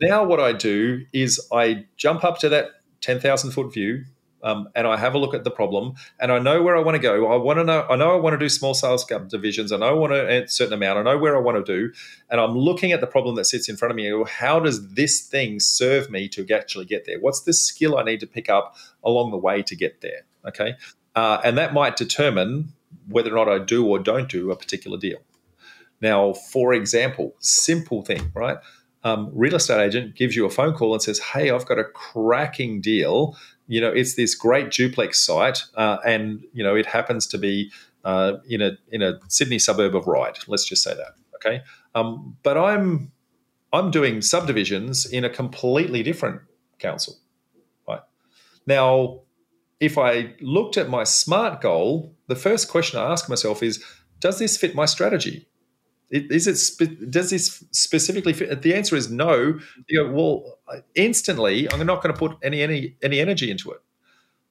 Now, 0.00 0.24
what 0.24 0.40
I 0.40 0.52
do 0.52 1.04
is 1.12 1.40
I 1.52 1.86
jump 1.96 2.24
up 2.24 2.38
to 2.40 2.48
that 2.50 2.70
10,000 3.00 3.50
foot 3.52 3.72
view 3.72 4.04
um, 4.42 4.68
and 4.74 4.86
I 4.86 4.96
have 4.96 5.14
a 5.14 5.18
look 5.18 5.34
at 5.34 5.44
the 5.44 5.50
problem 5.50 5.94
and 6.20 6.30
I 6.30 6.38
know 6.38 6.62
where 6.62 6.76
I 6.76 6.80
want 6.80 6.94
to 6.94 7.00
go. 7.00 7.26
I 7.32 7.36
want 7.36 7.58
to 7.58 7.64
know, 7.64 7.86
I 7.88 7.96
know 7.96 8.12
I 8.12 8.16
want 8.16 8.34
to 8.34 8.38
do 8.38 8.48
small 8.48 8.74
sales 8.74 9.04
divisions. 9.04 9.72
I 9.72 9.78
know 9.78 9.88
I 9.88 9.92
want 9.92 10.12
to 10.12 10.44
a 10.44 10.48
certain 10.48 10.74
amount. 10.74 10.98
I 10.98 11.02
know 11.02 11.18
where 11.18 11.36
I 11.36 11.40
want 11.40 11.64
to 11.64 11.72
do. 11.72 11.92
And 12.30 12.40
I'm 12.40 12.56
looking 12.56 12.92
at 12.92 13.00
the 13.00 13.06
problem 13.06 13.34
that 13.36 13.44
sits 13.44 13.68
in 13.68 13.76
front 13.76 13.90
of 13.90 13.96
me. 13.96 14.12
How 14.28 14.60
does 14.60 14.94
this 14.94 15.20
thing 15.20 15.60
serve 15.60 16.10
me 16.10 16.28
to 16.28 16.46
actually 16.52 16.84
get 16.84 17.04
there? 17.04 17.18
What's 17.18 17.40
the 17.40 17.52
skill 17.52 17.98
I 17.98 18.04
need 18.04 18.20
to 18.20 18.26
pick 18.26 18.48
up 18.48 18.76
along 19.02 19.32
the 19.32 19.38
way 19.38 19.62
to 19.62 19.74
get 19.74 20.00
there? 20.00 20.22
Okay. 20.46 20.76
Uh, 21.16 21.40
and 21.44 21.58
that 21.58 21.74
might 21.74 21.96
determine 21.96 22.72
whether 23.08 23.32
or 23.34 23.44
not 23.44 23.48
I 23.48 23.58
do 23.58 23.86
or 23.86 23.98
don't 23.98 24.28
do 24.28 24.50
a 24.50 24.56
particular 24.56 24.98
deal. 24.98 25.18
Now, 26.00 26.32
for 26.32 26.72
example, 26.72 27.34
simple 27.40 28.02
thing, 28.02 28.30
right? 28.34 28.58
Um, 29.04 29.30
real 29.32 29.54
estate 29.54 29.84
agent 29.84 30.16
gives 30.16 30.34
you 30.36 30.44
a 30.44 30.50
phone 30.50 30.74
call 30.74 30.92
and 30.92 31.02
says, 31.02 31.18
"Hey, 31.18 31.50
I've 31.50 31.66
got 31.66 31.78
a 31.78 31.84
cracking 31.84 32.80
deal. 32.80 33.36
You 33.66 33.80
know, 33.80 33.90
it's 33.90 34.14
this 34.14 34.34
great 34.34 34.70
duplex 34.70 35.20
site, 35.20 35.62
uh, 35.76 35.98
and 36.04 36.44
you 36.52 36.64
know, 36.64 36.74
it 36.74 36.86
happens 36.86 37.26
to 37.28 37.38
be 37.38 37.70
uh, 38.04 38.34
in 38.48 38.60
a 38.60 38.72
in 38.90 39.02
a 39.02 39.18
Sydney 39.28 39.58
suburb 39.58 39.94
of 39.94 40.06
Ryde. 40.06 40.38
Let's 40.46 40.64
just 40.64 40.82
say 40.82 40.94
that, 40.94 41.14
okay? 41.36 41.62
Um, 41.94 42.36
but 42.42 42.56
I'm 42.56 43.12
I'm 43.72 43.90
doing 43.90 44.22
subdivisions 44.22 45.06
in 45.06 45.24
a 45.24 45.30
completely 45.30 46.02
different 46.02 46.42
council, 46.78 47.16
right? 47.86 48.00
Now, 48.66 49.20
if 49.80 49.98
I 49.98 50.34
looked 50.40 50.76
at 50.76 50.88
my 50.88 51.04
smart 51.04 51.60
goal, 51.60 52.14
the 52.26 52.36
first 52.36 52.68
question 52.68 52.98
I 52.98 53.12
ask 53.12 53.28
myself 53.28 53.62
is, 53.62 53.84
does 54.20 54.38
this 54.38 54.56
fit 54.56 54.74
my 54.74 54.86
strategy? 54.86 55.47
Is 56.10 56.46
it 56.46 56.56
spe- 56.56 57.10
does 57.10 57.30
this 57.30 57.64
specifically 57.70 58.32
fit? 58.32 58.62
The 58.62 58.74
answer 58.74 58.96
is 58.96 59.10
no. 59.10 59.58
You 59.88 60.04
go 60.04 60.12
well. 60.12 60.58
Instantly, 60.94 61.70
I'm 61.70 61.84
not 61.86 62.02
going 62.02 62.14
to 62.14 62.18
put 62.18 62.36
any 62.42 62.62
any 62.62 62.96
any 63.02 63.20
energy 63.20 63.50
into 63.50 63.70
it. 63.70 63.80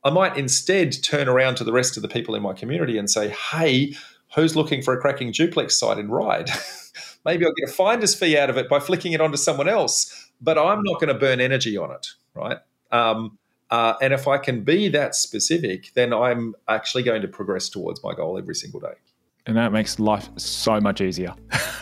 I 0.03 0.11
might 0.11 0.37
instead 0.37 0.91
turn 1.03 1.27
around 1.27 1.55
to 1.55 1.63
the 1.63 1.73
rest 1.73 1.97
of 1.97 2.03
the 2.03 2.09
people 2.09 2.35
in 2.35 2.43
my 2.43 2.53
community 2.53 2.97
and 2.97 3.09
say, 3.09 3.29
"Hey, 3.29 3.95
who's 4.35 4.55
looking 4.55 4.83
for 4.83 4.93
a 4.93 5.01
cracking 5.01 5.31
duplex 5.31 5.79
site 5.79 5.97
in 5.97 6.09
Ryde? 6.09 6.51
Maybe 7.25 7.45
I'll 7.45 7.53
get 7.53 7.69
a 7.69 7.73
finder's 7.73 8.13
fee 8.13 8.37
out 8.37 8.49
of 8.49 8.57
it 8.57 8.69
by 8.69 8.79
flicking 8.79 9.13
it 9.13 9.21
onto 9.21 9.37
someone 9.37 9.67
else, 9.67 10.29
but 10.39 10.57
I'm 10.57 10.83
not 10.83 11.01
going 11.01 11.13
to 11.13 11.19
burn 11.19 11.41
energy 11.41 11.75
on 11.75 11.91
it." 11.91 12.07
right? 12.37 12.59
Um, 12.91 13.37
uh, 13.69 13.95
and 14.01 14.13
if 14.13 14.27
I 14.27 14.37
can 14.37 14.63
be 14.63 14.87
that 14.89 15.15
specific, 15.15 15.91
then 15.93 16.13
I'm 16.13 16.55
actually 16.67 17.03
going 17.03 17.21
to 17.21 17.27
progress 17.27 17.67
towards 17.67 18.01
my 18.03 18.13
goal 18.13 18.37
every 18.37 18.55
single 18.55 18.79
day. 18.79 18.93
And 19.47 19.55
that 19.55 19.71
makes 19.71 19.97
life 19.97 20.29
so 20.35 20.79
much 20.81 20.99
easier. 20.99 21.33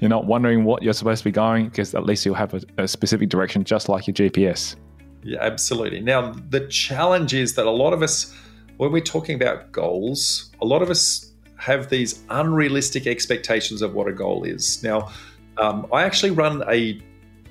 you're 0.00 0.08
not 0.08 0.26
wondering 0.26 0.64
what 0.64 0.84
you're 0.84 0.92
supposed 0.92 1.18
to 1.18 1.24
be 1.24 1.32
going 1.32 1.68
because 1.68 1.94
at 1.94 2.06
least 2.06 2.24
you'll 2.24 2.36
have 2.36 2.54
a, 2.54 2.62
a 2.78 2.88
specific 2.88 3.28
direction, 3.28 3.64
just 3.64 3.88
like 3.88 4.06
your 4.06 4.14
GPS. 4.14 4.76
Yeah, 5.24 5.38
absolutely. 5.40 6.00
Now, 6.00 6.32
the 6.50 6.68
challenge 6.68 7.34
is 7.34 7.56
that 7.56 7.66
a 7.66 7.70
lot 7.70 7.92
of 7.92 8.02
us, 8.02 8.32
when 8.76 8.92
we're 8.92 9.02
talking 9.02 9.34
about 9.34 9.72
goals, 9.72 10.52
a 10.62 10.64
lot 10.64 10.80
of 10.80 10.88
us 10.88 11.32
have 11.56 11.88
these 11.88 12.22
unrealistic 12.30 13.08
expectations 13.08 13.82
of 13.82 13.94
what 13.94 14.06
a 14.06 14.12
goal 14.12 14.44
is. 14.44 14.80
Now, 14.84 15.10
um, 15.58 15.88
I 15.92 16.04
actually 16.04 16.30
run 16.30 16.62
a 16.70 17.02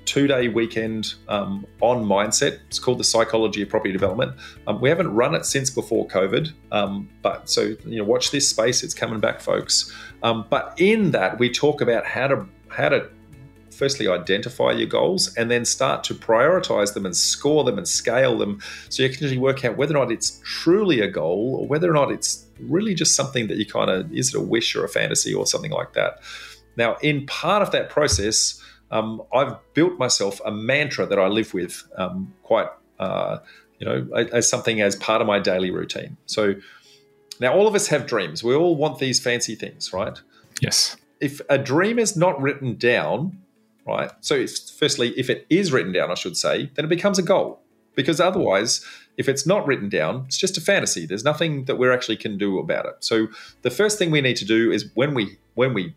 two 0.05 0.27
day 0.27 0.47
weekend 0.47 1.15
um, 1.27 1.65
on 1.81 2.05
mindset. 2.05 2.59
It's 2.67 2.79
called 2.79 3.00
the 3.00 3.03
Psychology 3.03 3.62
of 3.62 3.69
Property 3.69 3.91
Development. 3.91 4.33
Um, 4.67 4.79
we 4.79 4.89
haven't 4.89 5.13
run 5.13 5.35
it 5.35 5.45
since 5.45 5.69
before 5.69 6.07
COVID, 6.07 6.53
um, 6.71 7.09
but 7.21 7.50
so 7.50 7.75
you 7.85 7.97
know, 7.97 8.03
watch 8.03 8.31
this 8.31 8.50
space. 8.50 8.83
It's 8.83 8.93
coming 8.93 9.19
back, 9.19 9.41
folks. 9.41 9.93
Um, 10.24 10.45
but 10.50 10.74
in 10.77 11.12
that, 11.12 11.39
we 11.39 11.50
talk 11.50 11.81
about 11.81 12.05
how 12.05 12.27
to 12.27 12.47
how 12.69 12.89
to 12.89 13.09
firstly 13.75 14.07
identify 14.07 14.71
your 14.71 14.88
goals 14.88 15.35
and 15.35 15.51
then 15.51 15.65
start 15.65 16.03
to 16.05 16.13
prioritize 16.13 16.93
them 16.93 17.05
and 17.05 17.15
score 17.15 17.63
them 17.63 17.77
and 17.77 17.88
scale 17.88 18.38
them 18.38 18.59
so 18.89 19.03
you 19.03 19.09
can 19.09 19.25
actually 19.25 19.38
work 19.38 19.65
out 19.65 19.75
whether 19.77 19.95
or 19.95 20.00
not 20.00 20.12
it's 20.12 20.39
truly 20.43 21.01
a 21.01 21.07
goal 21.09 21.57
or 21.59 21.67
whether 21.67 21.89
or 21.89 21.93
not 21.93 22.12
it's 22.12 22.45
really 22.62 22.93
just 22.93 23.15
something 23.15 23.47
that 23.47 23.57
you 23.57 23.65
kind 23.65 23.89
of 23.89 24.12
is 24.13 24.33
it 24.33 24.38
a 24.38 24.41
wish 24.41 24.75
or 24.75 24.85
a 24.85 24.89
fantasy 24.89 25.33
or 25.33 25.45
something 25.45 25.71
like 25.71 25.91
that 25.93 26.21
now 26.77 26.95
in 27.01 27.25
part 27.25 27.62
of 27.62 27.71
that 27.71 27.89
process 27.89 28.62
um, 28.96 29.22
I've 29.34 29.56
built 29.74 30.00
myself 30.00 30.40
a 30.46 30.52
mantra 30.52 31.06
that 31.06 31.20
I 31.20 31.28
live 31.28 31.54
with 31.54 31.84
um, 31.98 32.34
quite, 32.44 32.68
uh, 33.00 33.40
you 33.80 33.86
know, 33.86 34.08
as 34.32 34.48
something 34.48 34.82
as 34.82 34.96
part 34.96 35.22
of 35.22 35.28
my 35.28 35.40
daily 35.40 35.70
routine. 35.70 36.16
So 36.28 36.56
now 37.42 37.54
all 37.54 37.68
of 37.68 37.75
us 37.75 37.88
have 37.88 38.08
dreams. 38.08 38.44
We 38.44 38.56
all 38.56 38.75
want 38.75 39.00
these 39.00 39.20
fancy 39.20 39.56
things, 39.56 39.92
right? 39.92 40.18
Yes. 40.62 40.96
If 41.20 41.42
a 41.50 41.58
dream 41.58 42.00
is 42.00 42.16
not 42.16 42.42
written 42.42 42.75
down, 42.75 43.38
right? 43.86 44.12
So, 44.22 44.46
firstly, 44.48 45.14
if 45.18 45.30
it 45.30 45.46
is 45.50 45.72
written 45.72 45.92
down, 45.92 46.12
I 46.12 46.16
should 46.16 46.38
say, 46.38 46.72
then 46.75 46.86
it 46.86 46.90
becomes 46.90 47.20
a 47.20 47.24
goal. 47.24 47.62
Because 47.96 48.20
otherwise, 48.20 48.86
if 49.18 49.30
it's 49.30 49.46
not 49.46 49.66
written 49.66 49.88
down, 49.88 50.25
it's 50.28 50.38
just 50.38 50.58
a 50.58 50.62
fantasy. 50.62 51.06
There's 51.06 51.24
nothing 51.24 51.66
that 51.66 51.78
we 51.78 51.90
actually 51.90 52.18
can 52.18 52.38
do 52.38 52.60
about 52.60 52.86
it. 52.86 52.96
So, 53.00 53.28
the 53.62 53.72
first 53.72 53.98
thing 53.98 54.12
we 54.12 54.22
need 54.22 54.38
to 54.38 54.46
do 54.46 54.72
is 54.72 54.90
when 54.96 55.14
we 55.14 55.38
when 55.54 55.74
we 55.74 55.96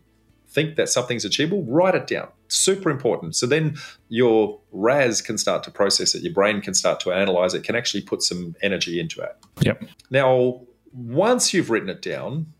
think 0.49 0.75
that 0.75 0.89
something's 0.89 1.25
achievable, 1.25 1.63
write 1.63 1.95
it 1.95 2.07
down. 2.07 2.27
Super 2.47 2.89
important. 2.89 3.35
So 3.35 3.45
then 3.45 3.77
your 4.09 4.59
RAS 4.71 5.21
can 5.21 5.37
start 5.37 5.63
to 5.63 5.71
process 5.71 6.15
it, 6.15 6.23
your 6.23 6.33
brain 6.33 6.61
can 6.61 6.73
start 6.73 6.99
to 7.01 7.11
analyze 7.11 7.53
it, 7.53 7.63
can 7.63 7.75
actually 7.75 8.01
put 8.01 8.23
some 8.23 8.55
energy 8.61 8.99
into 8.99 9.21
it. 9.21 9.37
Yep. 9.61 9.83
Now, 10.09 10.61
once 10.91 11.53
you've 11.53 11.69
written 11.69 11.89
it 11.89 12.01
down, 12.01 12.53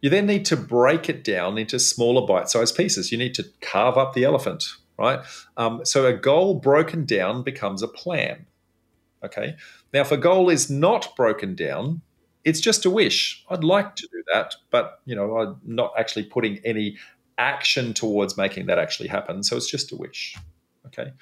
you 0.00 0.10
then 0.10 0.26
need 0.26 0.44
to 0.46 0.56
break 0.56 1.08
it 1.08 1.24
down 1.24 1.58
into 1.58 1.78
smaller 1.78 2.26
bite 2.26 2.48
sized 2.48 2.76
pieces. 2.76 3.12
You 3.12 3.18
need 3.18 3.34
to 3.34 3.44
carve 3.60 3.96
up 3.96 4.14
the 4.14 4.24
elephant, 4.24 4.64
right? 4.98 5.20
Um, 5.56 5.84
so 5.84 6.06
a 6.06 6.12
goal 6.12 6.54
broken 6.54 7.04
down 7.04 7.42
becomes 7.42 7.82
a 7.82 7.88
plan. 7.88 8.46
Okay. 9.24 9.56
Now, 9.92 10.02
if 10.02 10.12
a 10.12 10.18
goal 10.18 10.50
is 10.50 10.70
not 10.70 11.16
broken 11.16 11.54
down, 11.54 12.02
it's 12.44 12.60
just 12.60 12.84
a 12.84 12.90
wish. 12.90 13.42
I'd 13.48 13.64
like 13.64 13.96
to 13.96 14.06
do 14.06 14.22
that, 14.32 14.54
but 14.70 15.00
you 15.06 15.16
know, 15.16 15.38
I'm 15.38 15.56
not 15.64 15.92
actually 15.98 16.24
putting 16.24 16.58
any 16.64 16.98
action 17.38 17.94
towards 17.94 18.36
making 18.36 18.66
that 18.66 18.78
actually 18.78 19.08
happen. 19.08 19.42
So 19.42 19.56
it's 19.56 19.70
just 19.70 19.92
a 19.92 19.96
wish. 19.96 20.36
Okay. 20.86 21.12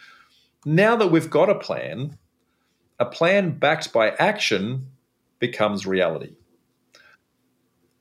Now 0.65 0.97
that 0.97 1.09
we've 1.09 1.31
got 1.31 1.51
a 1.51 1.55
plan, 1.55 2.19
a 2.99 3.07
plan 3.07 3.59
backed 3.59 3.93
by 3.93 4.11
action 4.11 4.89
becomes 5.39 5.87
reality. 5.87 6.37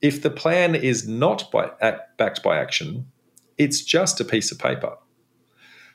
If 0.02 0.22
the 0.22 0.30
plan 0.30 0.76
is 0.76 1.08
not 1.08 1.52
by, 1.52 1.72
backed 2.18 2.44
by 2.44 2.58
action, 2.58 3.08
it's 3.58 3.82
just 3.82 4.20
a 4.20 4.26
piece 4.26 4.52
of 4.52 4.60
paper. 4.60 4.98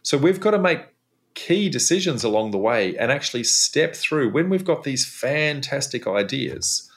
So 0.03 0.17
we've 0.17 0.41
got 0.41 0.53
to 0.53 0.59
make 0.59 0.87
key 1.35 1.69
decisions 1.69 2.25
along 2.25 2.51
the 2.51 2.59
way 2.59 2.97
and 2.97 3.13
actually 3.13 3.45
step 3.45 3.95
through 3.95 4.31
when 4.31 4.49
we've 4.49 4.65
got 4.65 4.85
these 4.85 5.05
fantastic 5.05 6.07
ideas. 6.07 6.91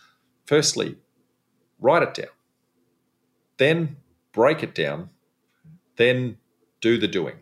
Firstly, 0.45 0.95
write 1.79 2.03
it 2.03 2.13
down. 2.13 2.31
Then 3.57 3.97
break 4.31 4.63
it 4.63 4.75
down, 4.75 5.09
then 5.97 6.37
do 6.81 6.97
the 6.97 7.07
doing. 7.07 7.35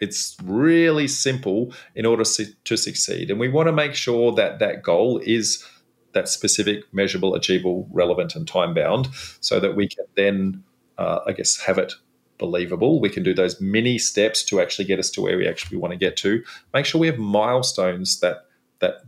It's 0.00 0.36
really 0.42 1.08
simple 1.08 1.74
in 1.94 2.06
order 2.06 2.24
to 2.24 2.76
succeed. 2.76 3.30
And 3.30 3.38
we 3.38 3.48
want 3.48 3.68
to 3.68 3.72
make 3.72 3.94
sure 3.94 4.32
that 4.32 4.58
that 4.58 4.82
goal 4.82 5.20
is 5.24 5.64
that 6.12 6.28
specific, 6.28 6.84
measurable, 6.92 7.34
achievable, 7.34 7.88
relevant, 7.92 8.34
and 8.34 8.48
time 8.48 8.74
bound 8.74 9.08
so 9.40 9.60
that 9.60 9.76
we 9.76 9.88
can 9.88 10.06
then, 10.16 10.64
uh, 10.98 11.20
I 11.26 11.32
guess, 11.32 11.60
have 11.60 11.78
it 11.78 11.92
believable. 12.38 13.00
We 13.00 13.10
can 13.10 13.22
do 13.22 13.34
those 13.34 13.60
mini 13.60 13.98
steps 13.98 14.42
to 14.44 14.60
actually 14.60 14.86
get 14.86 14.98
us 14.98 15.10
to 15.10 15.20
where 15.20 15.36
we 15.36 15.46
actually 15.46 15.76
want 15.76 15.92
to 15.92 15.98
get 15.98 16.16
to. 16.18 16.42
Make 16.74 16.86
sure 16.86 17.00
we 17.00 17.06
have 17.06 17.18
milestones 17.18 18.20
that 18.20 18.46
that 18.80 19.02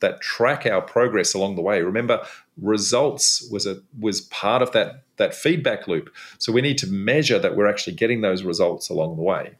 that 0.00 0.20
track 0.20 0.66
our 0.66 0.82
progress 0.82 1.32
along 1.32 1.54
the 1.54 1.62
way. 1.62 1.80
Remember, 1.80 2.26
results 2.60 3.48
was 3.50 3.66
a 3.66 3.80
was 3.98 4.22
part 4.22 4.62
of 4.62 4.72
that 4.72 5.02
that 5.16 5.34
feedback 5.34 5.86
loop. 5.86 6.10
So 6.38 6.52
we 6.52 6.60
need 6.60 6.78
to 6.78 6.86
measure 6.86 7.38
that 7.38 7.56
we're 7.56 7.66
actually 7.66 7.94
getting 7.94 8.20
those 8.20 8.42
results 8.42 8.88
along 8.88 9.16
the 9.16 9.22
way. 9.22 9.54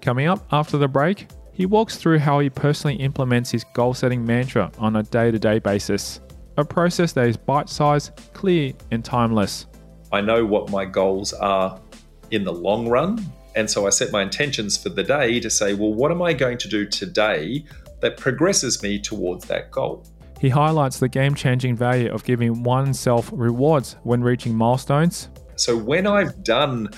Coming 0.00 0.28
up 0.28 0.46
after 0.52 0.78
the 0.78 0.86
break, 0.86 1.26
he 1.52 1.66
walks 1.66 1.96
through 1.96 2.20
how 2.20 2.38
he 2.38 2.48
personally 2.48 2.96
implements 2.96 3.50
his 3.50 3.64
goal 3.74 3.94
setting 3.94 4.24
mantra 4.24 4.70
on 4.78 4.94
a 4.96 5.02
day 5.02 5.30
to 5.30 5.38
day 5.38 5.58
basis, 5.58 6.20
a 6.56 6.64
process 6.64 7.12
that 7.14 7.26
is 7.26 7.36
bite 7.36 7.68
sized, 7.68 8.12
clear, 8.32 8.72
and 8.92 9.04
timeless. 9.04 9.66
I 10.12 10.20
know 10.20 10.46
what 10.46 10.70
my 10.70 10.84
goals 10.84 11.32
are 11.32 11.80
in 12.30 12.44
the 12.44 12.52
long 12.52 12.88
run. 12.88 13.18
And 13.56 13.70
so 13.70 13.86
I 13.86 13.90
set 13.90 14.12
my 14.12 14.22
intentions 14.22 14.76
for 14.76 14.90
the 14.90 15.02
day 15.02 15.40
to 15.40 15.48
say, 15.48 15.72
well, 15.72 15.94
what 15.94 16.12
am 16.12 16.20
I 16.20 16.34
going 16.34 16.58
to 16.58 16.68
do 16.68 16.86
today 16.86 17.64
that 18.00 18.18
progresses 18.18 18.82
me 18.82 19.00
towards 19.00 19.46
that 19.46 19.70
goal? 19.70 20.06
He 20.38 20.50
highlights 20.50 20.98
the 20.98 21.08
game 21.08 21.34
changing 21.34 21.74
value 21.74 22.12
of 22.12 22.22
giving 22.22 22.62
oneself 22.62 23.30
rewards 23.32 23.96
when 24.02 24.22
reaching 24.22 24.54
milestones. 24.54 25.30
So 25.56 25.74
when 25.74 26.06
I've 26.06 26.44
done 26.44 26.90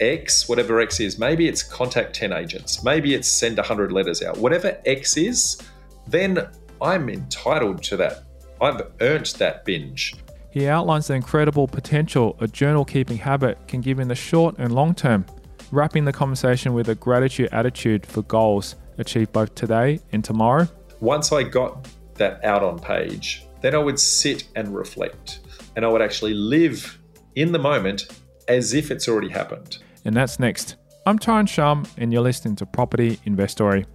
X, 0.00 0.48
whatever 0.48 0.80
X 0.80 1.00
is, 1.00 1.18
maybe 1.18 1.48
it's 1.48 1.64
contact 1.64 2.14
10 2.14 2.32
agents, 2.32 2.84
maybe 2.84 3.14
it's 3.14 3.30
send 3.30 3.56
100 3.56 3.90
letters 3.90 4.22
out, 4.22 4.38
whatever 4.38 4.80
X 4.86 5.16
is, 5.16 5.60
then 6.06 6.48
I'm 6.80 7.08
entitled 7.08 7.82
to 7.82 7.96
that. 7.96 8.22
I've 8.60 8.82
earned 9.00 9.26
that 9.38 9.64
binge. 9.64 10.14
He 10.50 10.68
outlines 10.68 11.08
the 11.08 11.14
incredible 11.14 11.66
potential 11.66 12.36
a 12.40 12.46
journal 12.46 12.84
keeping 12.84 13.16
habit 13.18 13.58
can 13.66 13.80
give 13.80 13.98
in 13.98 14.06
the 14.06 14.14
short 14.14 14.56
and 14.58 14.72
long 14.72 14.94
term, 14.94 15.26
wrapping 15.70 16.04
the 16.04 16.12
conversation 16.12 16.74
with 16.74 16.88
a 16.88 16.94
gratitude 16.94 17.48
attitude 17.52 18.06
for 18.06 18.22
goals 18.22 18.76
achieved 18.98 19.32
both 19.32 19.54
today 19.54 20.00
and 20.12 20.24
tomorrow. 20.24 20.68
Once 21.00 21.32
I 21.32 21.42
got 21.42 21.88
that 22.14 22.44
out 22.44 22.62
on 22.62 22.78
page, 22.78 23.46
then 23.60 23.74
I 23.74 23.78
would 23.78 23.98
sit 23.98 24.44
and 24.56 24.74
reflect 24.74 25.40
and 25.76 25.84
I 25.84 25.88
would 25.88 26.02
actually 26.02 26.34
live 26.34 26.98
in 27.34 27.52
the 27.52 27.58
moment 27.58 28.08
as 28.48 28.74
if 28.74 28.90
it's 28.90 29.08
already 29.08 29.28
happened. 29.28 29.78
And 30.04 30.16
that's 30.16 30.40
next. 30.40 30.76
I'm 31.06 31.18
Tyrone 31.18 31.46
Shum, 31.46 31.86
and 31.96 32.12
you're 32.12 32.22
listening 32.22 32.56
to 32.56 32.66
Property 32.66 33.18
Investory. 33.24 33.86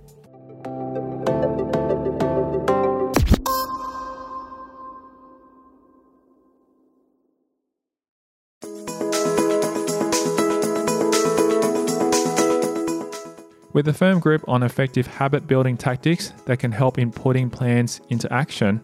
With 13.83 13.93
a 13.93 13.97
firm 13.97 14.21
grip 14.21 14.45
on 14.47 14.63
effective 14.63 15.05
habit 15.05 15.45
building 15.45 15.75
tactics 15.75 16.29
that 16.45 16.57
can 16.57 16.71
help 16.71 16.99
in 16.99 17.11
putting 17.11 17.49
plans 17.49 17.99
into 18.07 18.31
action, 18.31 18.81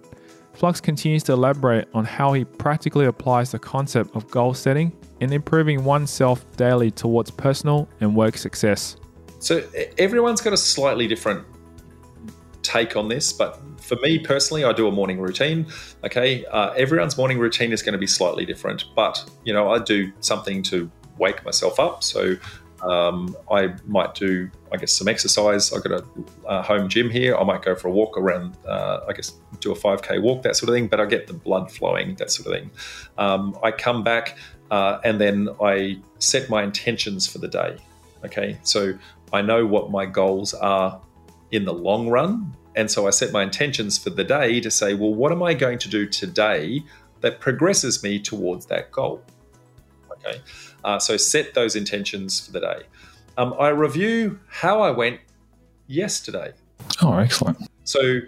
Flux 0.51 0.82
continues 0.82 1.24
to 1.24 1.32
elaborate 1.32 1.88
on 1.94 2.03
how 2.03 2.34
he 2.34 2.44
practically 2.44 3.06
applies 3.06 3.50
the 3.50 3.60
concept 3.60 4.13
of 4.13 4.29
goal 4.29 4.53
setting 4.53 4.91
and 5.22 5.34
improving 5.34 5.86
oneself 5.86 6.46
daily 6.58 6.91
towards 6.91 7.32
personal 7.32 7.88
and 8.01 8.13
work 8.13 8.36
success. 8.36 8.98
So, 9.39 9.63
everyone's 9.98 10.41
got 10.41 10.51
a 10.51 10.58
slightly 10.58 11.08
different 11.08 11.48
take 12.62 12.98
on 12.98 13.08
this, 13.08 13.32
but 13.32 13.58
for 13.79 13.96
me 14.01 14.20
personally, 14.20 14.65
I 14.65 14.74
do 14.74 14.86
a 14.89 14.91
morning 14.91 15.22
routine. 15.22 15.65
Okay, 16.03 16.44
uh, 16.48 16.72
everyone's 16.72 17.18
morning 17.18 17.39
routine 17.39 17.72
is 17.72 17.82
going 17.82 17.94
to 17.94 18.00
be 18.00 18.08
slightly 18.08 18.46
different, 18.46 18.84
but 18.98 19.24
you 19.46 19.53
know, 19.53 19.72
I 19.72 19.79
do 19.79 20.12
something 20.20 20.62
to 20.63 20.91
wake 21.18 21.46
myself 21.46 21.79
up. 21.79 22.03
So 22.03 22.36
um, 22.82 23.36
I 23.52 23.74
might 23.88 24.16
do, 24.16 24.50
I 24.72 24.78
guess, 24.78 24.94
some 24.94 25.08
exercise. 25.08 25.74
I've 25.74 25.84
got 25.84 26.02
a, 26.02 26.06
a, 26.48 26.62
home 26.62 26.88
gym 26.88 27.10
here. 27.10 27.36
I 27.36 27.44
might 27.44 27.62
go 27.62 27.76
for 27.76 27.88
a 27.88 27.92
walk 27.92 28.18
around, 28.18 28.58
uh, 28.68 29.02
I 29.08 29.14
guess, 29.14 29.34
do 29.60 29.72
a 29.72 29.76
5K 29.76 30.22
walk, 30.22 30.44
that 30.44 30.56
sort 30.56 30.70
of 30.70 30.76
thing, 30.76 30.88
but 30.88 31.00
I 31.00 31.06
get 31.06 31.28
the 31.28 31.34
blood 31.34 31.72
flowing, 31.72 32.16
that 32.16 32.32
sort 32.32 32.48
of 32.48 32.54
thing. 32.54 32.72
Um, 33.18 33.58
I 33.64 33.72
come 33.72 34.04
back, 34.04 34.38
uh, 34.72 35.00
and 35.04 35.20
then 35.20 35.50
I 35.62 36.00
set 36.20 36.50
my 36.50 36.64
intentions 36.64 37.28
for 37.28 37.40
the 37.40 37.48
day. 37.48 37.78
Okay, 38.26 38.58
so 38.64 38.98
I 39.32 39.42
know 39.42 39.66
what 39.66 39.92
my 39.92 40.06
goals 40.06 40.54
are 40.54 41.02
in 41.52 41.66
the 41.66 41.74
long 41.74 42.10
run. 42.10 42.56
And 42.76 42.90
so 42.90 43.08
I 43.08 43.10
set 43.10 43.32
my 43.32 43.44
intentions 43.44 43.98
for 43.98 44.10
the 44.10 44.24
day 44.24 44.62
to 44.62 44.72
say, 44.72 44.94
well, 44.94 45.14
what 45.14 45.32
am 45.32 45.44
I 45.44 45.54
going 45.54 45.80
to 45.80 45.90
do 45.90 46.08
today 46.08 46.84
that 47.22 47.40
progresses 47.40 48.04
me 48.04 48.20
towards 48.20 48.68
that 48.68 48.92
goal? 48.92 49.24
Okay, 50.20 50.42
uh, 50.84 51.00
so 51.00 51.18
set 51.18 51.54
those 51.54 51.76
intentions 51.76 52.46
for 52.46 52.52
the 52.52 52.60
day. 52.60 52.82
Um, 53.38 53.54
I 53.60 53.70
review 53.70 54.40
how 54.48 54.82
I 54.82 54.92
went 54.92 55.22
yesterday. 55.88 56.54
Oh, 57.02 57.18
excellent. 57.18 57.58
So 57.84 58.20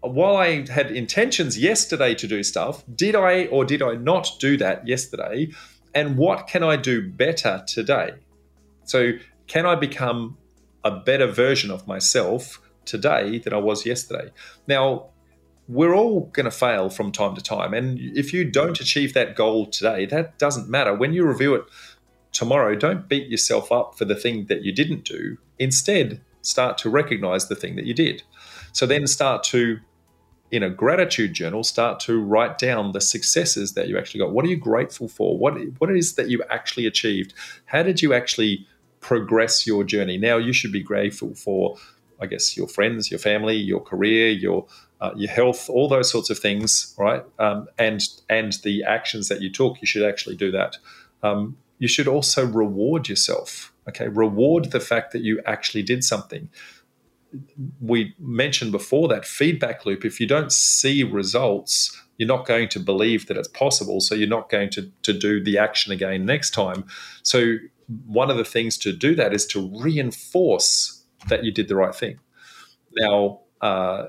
while 0.00 0.36
I 0.36 0.66
had 0.70 0.90
intentions 0.90 1.58
yesterday 1.58 2.14
to 2.14 2.26
do 2.26 2.42
stuff, 2.42 2.84
did 2.94 3.14
I 3.14 3.46
or 3.46 3.64
did 3.64 3.82
I 3.82 3.94
not 3.94 4.30
do 4.38 4.56
that 4.58 4.86
yesterday? 4.86 5.50
And 5.94 6.16
what 6.16 6.46
can 6.46 6.62
I 6.62 6.76
do 6.76 7.08
better 7.08 7.64
today? 7.66 8.12
So, 8.84 9.12
can 9.46 9.66
I 9.66 9.74
become 9.74 10.36
a 10.84 10.90
better 10.90 11.26
version 11.26 11.70
of 11.70 11.86
myself 11.86 12.60
today 12.84 13.38
than 13.38 13.52
I 13.52 13.58
was 13.58 13.84
yesterday? 13.84 14.30
Now, 14.66 15.06
we're 15.68 15.94
all 15.94 16.22
going 16.32 16.44
to 16.44 16.50
fail 16.50 16.88
from 16.88 17.12
time 17.12 17.34
to 17.34 17.42
time. 17.42 17.74
And 17.74 17.98
if 18.16 18.32
you 18.32 18.44
don't 18.44 18.80
achieve 18.80 19.12
that 19.12 19.36
goal 19.36 19.66
today, 19.66 20.06
that 20.06 20.38
doesn't 20.38 20.68
matter. 20.68 20.94
When 20.94 21.12
you 21.12 21.26
review 21.26 21.54
it 21.54 21.64
tomorrow, 22.32 22.74
don't 22.74 23.08
beat 23.08 23.28
yourself 23.28 23.70
up 23.70 23.96
for 23.96 24.06
the 24.06 24.14
thing 24.14 24.46
that 24.46 24.62
you 24.62 24.72
didn't 24.72 25.04
do. 25.04 25.36
Instead, 25.58 26.22
start 26.40 26.78
to 26.78 26.90
recognize 26.90 27.48
the 27.48 27.54
thing 27.54 27.76
that 27.76 27.84
you 27.84 27.92
did. 27.92 28.22
So 28.72 28.86
then 28.86 29.06
start 29.06 29.44
to, 29.44 29.78
in 30.50 30.62
a 30.62 30.70
gratitude 30.70 31.34
journal, 31.34 31.62
start 31.62 32.00
to 32.00 32.18
write 32.18 32.56
down 32.56 32.92
the 32.92 33.00
successes 33.02 33.74
that 33.74 33.88
you 33.88 33.98
actually 33.98 34.20
got. 34.20 34.32
What 34.32 34.46
are 34.46 34.48
you 34.48 34.56
grateful 34.56 35.08
for? 35.08 35.36
What 35.36 35.54
what 35.78 35.90
is 35.90 36.14
that 36.14 36.30
you 36.30 36.42
actually 36.48 36.86
achieved? 36.86 37.34
How 37.66 37.82
did 37.82 38.00
you 38.00 38.14
actually 38.14 38.66
progress 39.00 39.66
your 39.66 39.84
journey? 39.84 40.16
Now 40.16 40.38
you 40.38 40.54
should 40.54 40.72
be 40.72 40.82
grateful 40.82 41.34
for, 41.34 41.76
I 42.20 42.26
guess, 42.26 42.56
your 42.56 42.68
friends, 42.68 43.10
your 43.10 43.20
family, 43.20 43.56
your 43.56 43.80
career, 43.80 44.30
your 44.30 44.66
uh, 45.00 45.12
your 45.16 45.30
health, 45.30 45.70
all 45.70 45.88
those 45.88 46.10
sorts 46.10 46.30
of 46.30 46.38
things, 46.38 46.94
right? 46.98 47.24
Um, 47.38 47.68
and 47.78 48.00
and 48.28 48.54
the 48.64 48.84
actions 48.84 49.28
that 49.28 49.40
you 49.40 49.50
took, 49.50 49.80
you 49.80 49.86
should 49.86 50.02
actually 50.02 50.36
do 50.36 50.50
that. 50.50 50.76
Um, 51.22 51.56
you 51.78 51.88
should 51.88 52.08
also 52.08 52.44
reward 52.46 53.08
yourself. 53.08 53.72
Okay, 53.88 54.08
reward 54.08 54.72
the 54.72 54.80
fact 54.80 55.12
that 55.12 55.22
you 55.22 55.40
actually 55.46 55.82
did 55.82 56.04
something. 56.04 56.50
We 57.80 58.14
mentioned 58.18 58.72
before 58.72 59.08
that 59.08 59.24
feedback 59.24 59.86
loop. 59.86 60.04
If 60.04 60.20
you 60.20 60.26
don't 60.26 60.52
see 60.52 61.04
results, 61.04 61.96
you're 62.16 62.26
not 62.28 62.46
going 62.46 62.68
to 62.70 62.80
believe 62.80 63.26
that 63.26 63.36
it's 63.36 63.48
possible. 63.48 64.00
So 64.00 64.14
you're 64.14 64.28
not 64.28 64.50
going 64.50 64.70
to, 64.70 64.90
to 65.02 65.12
do 65.12 65.42
the 65.42 65.56
action 65.58 65.92
again 65.92 66.26
next 66.26 66.50
time. 66.50 66.84
So 67.22 67.56
one 68.06 68.30
of 68.30 68.36
the 68.36 68.44
things 68.44 68.76
to 68.78 68.92
do 68.92 69.14
that 69.14 69.32
is 69.32 69.46
to 69.48 69.70
reinforce 69.80 71.04
that 71.28 71.44
you 71.44 71.52
did 71.52 71.68
the 71.68 71.76
right 71.76 71.94
thing. 71.94 72.18
Now, 72.96 73.40
uh, 73.60 74.06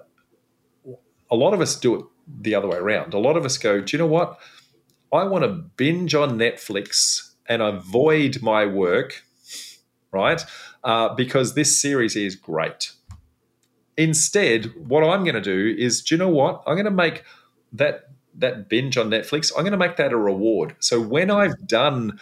a 1.32 1.36
lot 1.36 1.54
of 1.54 1.62
us 1.62 1.76
do 1.76 1.96
it 1.96 2.06
the 2.42 2.56
other 2.56 2.68
way 2.68 2.78
around. 2.78 3.14
A 3.14 3.20
lot 3.20 3.38
of 3.38 3.46
us 3.46 3.58
go, 3.58 3.82
do 3.82 3.96
you 3.96 4.00
know 4.00 4.08
what? 4.08 4.40
I 5.12 5.24
want 5.24 5.44
to 5.44 5.50
binge 5.50 6.14
on 6.14 6.38
Netflix 6.38 7.34
and 7.48 7.62
avoid 7.62 8.42
my 8.42 8.66
work, 8.66 9.24
right? 10.12 10.44
Uh, 10.84 11.14
because 11.16 11.56
this 11.56 11.82
series 11.82 12.16
is 12.16 12.36
great. 12.36 12.92
Instead, 13.98 14.72
what 14.88 15.04
I'm 15.04 15.24
going 15.24 15.36
to 15.36 15.42
do 15.42 15.76
is, 15.78 16.02
do 16.02 16.16
you 16.16 16.20
know 16.20 16.30
what? 16.30 16.64
I'm 16.66 16.76
going 16.76 16.86
to 16.86 16.92
make 16.92 17.24
that 17.74 18.06
that 18.36 18.70
binge 18.70 18.98
on 18.98 19.10
Netflix. 19.10 19.52
I'm 19.52 19.64
going 19.64 19.74
to 19.74 19.78
make 19.78 19.98
that 19.98 20.14
a 20.14 20.18
reward. 20.18 20.76
So 20.80 21.02
when 21.02 21.30
I've 21.30 21.68
done 21.68 22.20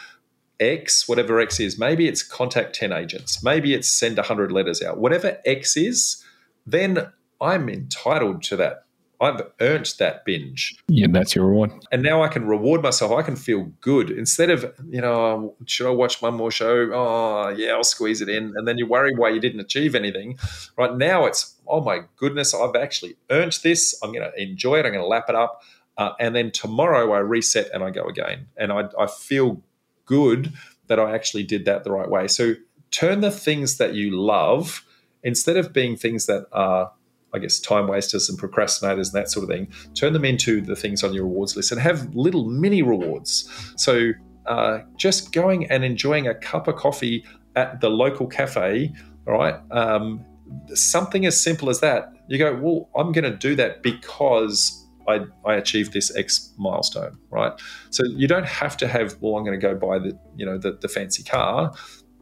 X, 0.59 1.07
whatever 1.07 1.39
X 1.39 1.59
is, 1.59 1.77
maybe 1.77 2.07
it's 2.07 2.23
contact 2.23 2.73
10 2.73 2.91
agents, 2.91 3.43
maybe 3.43 3.75
it's 3.75 3.87
send 3.87 4.17
100 4.17 4.51
letters 4.51 4.81
out, 4.81 4.97
whatever 4.97 5.37
X 5.45 5.77
is, 5.77 6.23
then 6.65 7.11
I'm 7.39 7.69
entitled 7.69 8.41
to 8.43 8.55
that 8.55 8.86
I've 9.19 9.41
earned 9.61 9.91
that 9.97 10.25
binge. 10.25 10.75
Yeah, 10.87 11.07
that's 11.09 11.33
your 11.33 11.47
reward. 11.47 11.71
And 11.91 12.03
now 12.03 12.21
I 12.21 12.27
can 12.27 12.45
reward 12.45 12.83
myself. 12.83 13.11
I 13.11 13.23
can 13.23 13.35
feel 13.35 13.63
good 13.81 14.11
instead 14.11 14.51
of, 14.51 14.71
you 14.87 15.01
know, 15.01 15.55
should 15.65 15.87
I 15.87 15.91
watch 15.91 16.21
one 16.21 16.35
more 16.35 16.51
show? 16.51 16.91
Oh, 16.93 17.49
yeah, 17.49 17.71
I'll 17.71 17.83
squeeze 17.83 18.21
it 18.21 18.29
in. 18.29 18.53
And 18.55 18.67
then 18.67 18.77
you 18.77 18.85
worry 18.85 19.15
why 19.15 19.29
you 19.29 19.39
didn't 19.39 19.59
achieve 19.59 19.95
anything. 19.95 20.37
Right 20.77 20.95
now, 20.95 21.25
it's, 21.25 21.55
oh 21.67 21.81
my 21.81 22.01
goodness, 22.17 22.53
I've 22.53 22.75
actually 22.75 23.15
earned 23.31 23.57
this. 23.63 23.99
I'm 24.03 24.11
going 24.11 24.29
to 24.29 24.41
enjoy 24.41 24.75
it. 24.75 24.85
I'm 24.85 24.91
going 24.91 25.03
to 25.03 25.07
lap 25.07 25.25
it 25.29 25.35
up. 25.35 25.63
Uh, 25.97 26.11
and 26.19 26.35
then 26.35 26.51
tomorrow 26.51 27.13
I 27.13 27.19
reset 27.19 27.71
and 27.73 27.83
I 27.83 27.89
go 27.89 28.03
again. 28.03 28.47
And 28.55 28.71
I, 28.71 28.89
I 28.99 29.07
feel 29.07 29.63
good 30.05 30.53
that 30.87 30.99
I 30.99 31.15
actually 31.15 31.43
did 31.43 31.65
that 31.65 31.83
the 31.83 31.91
right 31.91 32.09
way. 32.09 32.27
So 32.27 32.53
turn 32.91 33.21
the 33.21 33.31
things 33.31 33.77
that 33.77 33.95
you 33.95 34.11
love 34.11 34.85
instead 35.23 35.57
of 35.57 35.73
being 35.73 35.97
things 35.97 36.27
that 36.27 36.45
are 36.51 36.91
I 37.37 37.39
guess, 37.39 37.59
time 37.59 37.87
wasters 37.87 38.29
and 38.29 38.39
procrastinators 38.39 39.07
and 39.07 39.13
that 39.13 39.29
sort 39.29 39.43
of 39.43 39.49
thing, 39.49 39.67
turn 39.93 40.13
them 40.13 40.25
into 40.25 40.59
the 40.59 40.75
things 40.75 41.03
on 41.03 41.13
your 41.13 41.23
rewards 41.23 41.55
list 41.55 41.71
and 41.71 41.79
have 41.79 42.13
little 42.15 42.49
mini 42.49 42.81
rewards. 42.81 43.47
So 43.75 44.11
uh, 44.47 44.79
just 44.95 45.31
going 45.31 45.69
and 45.69 45.85
enjoying 45.85 46.27
a 46.27 46.33
cup 46.33 46.67
of 46.67 46.75
coffee 46.75 47.23
at 47.55 47.79
the 47.81 47.89
local 47.89 48.27
cafe, 48.27 48.91
all 49.27 49.33
right, 49.33 49.55
um, 49.71 50.25
something 50.73 51.25
as 51.25 51.39
simple 51.39 51.69
as 51.69 51.79
that. 51.81 52.13
You 52.27 52.37
go, 52.37 52.55
well, 52.55 52.89
I'm 52.95 53.11
going 53.11 53.29
to 53.29 53.37
do 53.37 53.55
that 53.55 53.83
because 53.83 54.85
I, 55.07 55.21
I, 55.45 55.55
achieved 55.55 55.93
this 55.93 56.15
X 56.15 56.53
milestone, 56.57 57.17
right? 57.29 57.53
So 57.89 58.03
you 58.05 58.27
don't 58.27 58.45
have 58.45 58.75
to 58.77 58.87
have, 58.87 59.15
well, 59.21 59.37
I'm 59.37 59.45
going 59.45 59.59
to 59.59 59.65
go 59.65 59.75
buy 59.75 59.99
the, 59.99 60.17
you 60.35 60.45
know, 60.45 60.57
the, 60.57 60.73
the 60.73 60.89
fancy 60.89 61.23
car. 61.23 61.73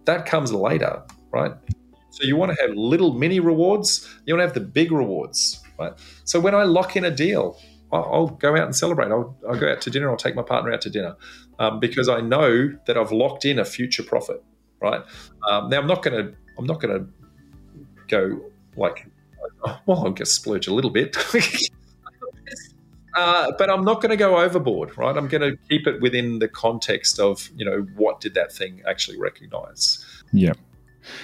That 0.06 0.26
comes 0.26 0.54
later, 0.54 1.04
right? 1.32 1.54
So 2.16 2.24
you 2.24 2.38
want 2.38 2.56
to 2.56 2.62
have 2.62 2.74
little 2.78 3.14
mini 3.14 3.42
rewards. 3.42 4.08
You 4.26 4.34
want 4.34 4.40
to 4.40 4.46
have 4.48 4.54
the 4.54 4.62
big 4.62 4.94
rewards, 4.94 5.62
right? 5.78 5.92
So 6.24 6.40
when 6.40 6.56
I 6.56 6.64
lock 6.64 6.96
in 6.96 7.04
a 7.04 7.12
deal, 7.12 7.60
I'll, 7.92 8.04
I'll 8.06 8.28
go 8.28 8.56
out 8.56 8.64
and 8.64 8.74
celebrate. 8.74 9.12
I'll, 9.12 9.36
I'll, 9.50 9.60
go 9.60 9.70
out 9.70 9.82
to 9.82 9.90
dinner. 9.90 10.10
I'll 10.10 10.16
take 10.16 10.34
my 10.34 10.42
partner 10.42 10.72
out 10.72 10.80
to 10.82 10.90
dinner 10.90 11.18
um, 11.60 11.82
because 11.82 12.08
I 12.08 12.22
know 12.22 12.74
that 12.88 12.98
I've 12.98 13.12
locked 13.12 13.44
in 13.44 13.60
a 13.60 13.66
future 13.66 14.02
profit, 14.02 14.42
right? 14.82 15.02
Um, 15.50 15.68
now 15.68 15.80
I'm 15.80 15.88
not 15.88 16.04
going 16.04 16.26
to. 16.26 16.34
I'm 16.58 16.66
not 16.66 16.80
going 16.80 16.98
to 16.98 17.08
go 18.08 18.40
like, 18.78 19.08
well, 19.86 20.06
I'll 20.06 20.14
just 20.14 20.36
splurge 20.36 20.68
a 20.68 20.74
little 20.74 20.92
bit. 20.92 21.18
Uh, 23.16 23.50
but 23.58 23.70
I'm 23.70 23.86
not 23.86 24.02
going 24.02 24.10
to 24.10 24.18
go 24.18 24.40
overboard, 24.40 24.98
right? 24.98 25.16
I'm 25.16 25.30
going 25.30 25.42
to 25.42 25.58
keep 25.70 25.88
it 25.88 26.02
within 26.02 26.40
the 26.40 26.50
context 26.50 27.18
of, 27.18 27.50
you 27.56 27.64
know, 27.64 27.88
what 27.96 28.20
did 28.20 28.34
that 28.34 28.52
thing 28.52 28.84
actually 28.86 29.18
recognize? 29.18 30.06
Yeah. 30.34 30.52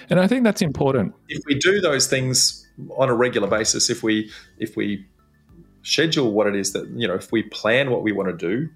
And 0.09 0.19
I 0.19 0.27
think 0.27 0.43
that's 0.43 0.61
important. 0.61 1.13
If 1.27 1.43
we 1.45 1.55
do 1.55 1.81
those 1.81 2.07
things 2.07 2.67
on 2.97 3.09
a 3.09 3.13
regular 3.13 3.47
basis, 3.47 3.89
if 3.89 4.03
we 4.03 4.31
if 4.57 4.75
we 4.75 5.05
schedule 5.83 6.31
what 6.31 6.47
it 6.47 6.55
is 6.55 6.73
that 6.73 6.87
you 6.95 7.07
know, 7.07 7.15
if 7.15 7.31
we 7.31 7.43
plan 7.43 7.89
what 7.91 8.03
we 8.03 8.11
want 8.11 8.29
to 8.29 8.37
do, 8.37 8.69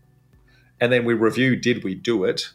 and 0.80 0.92
then 0.92 1.06
we 1.06 1.14
review 1.14 1.56
did 1.56 1.84
we 1.84 1.96
do 1.96 2.24
it, 2.24 2.50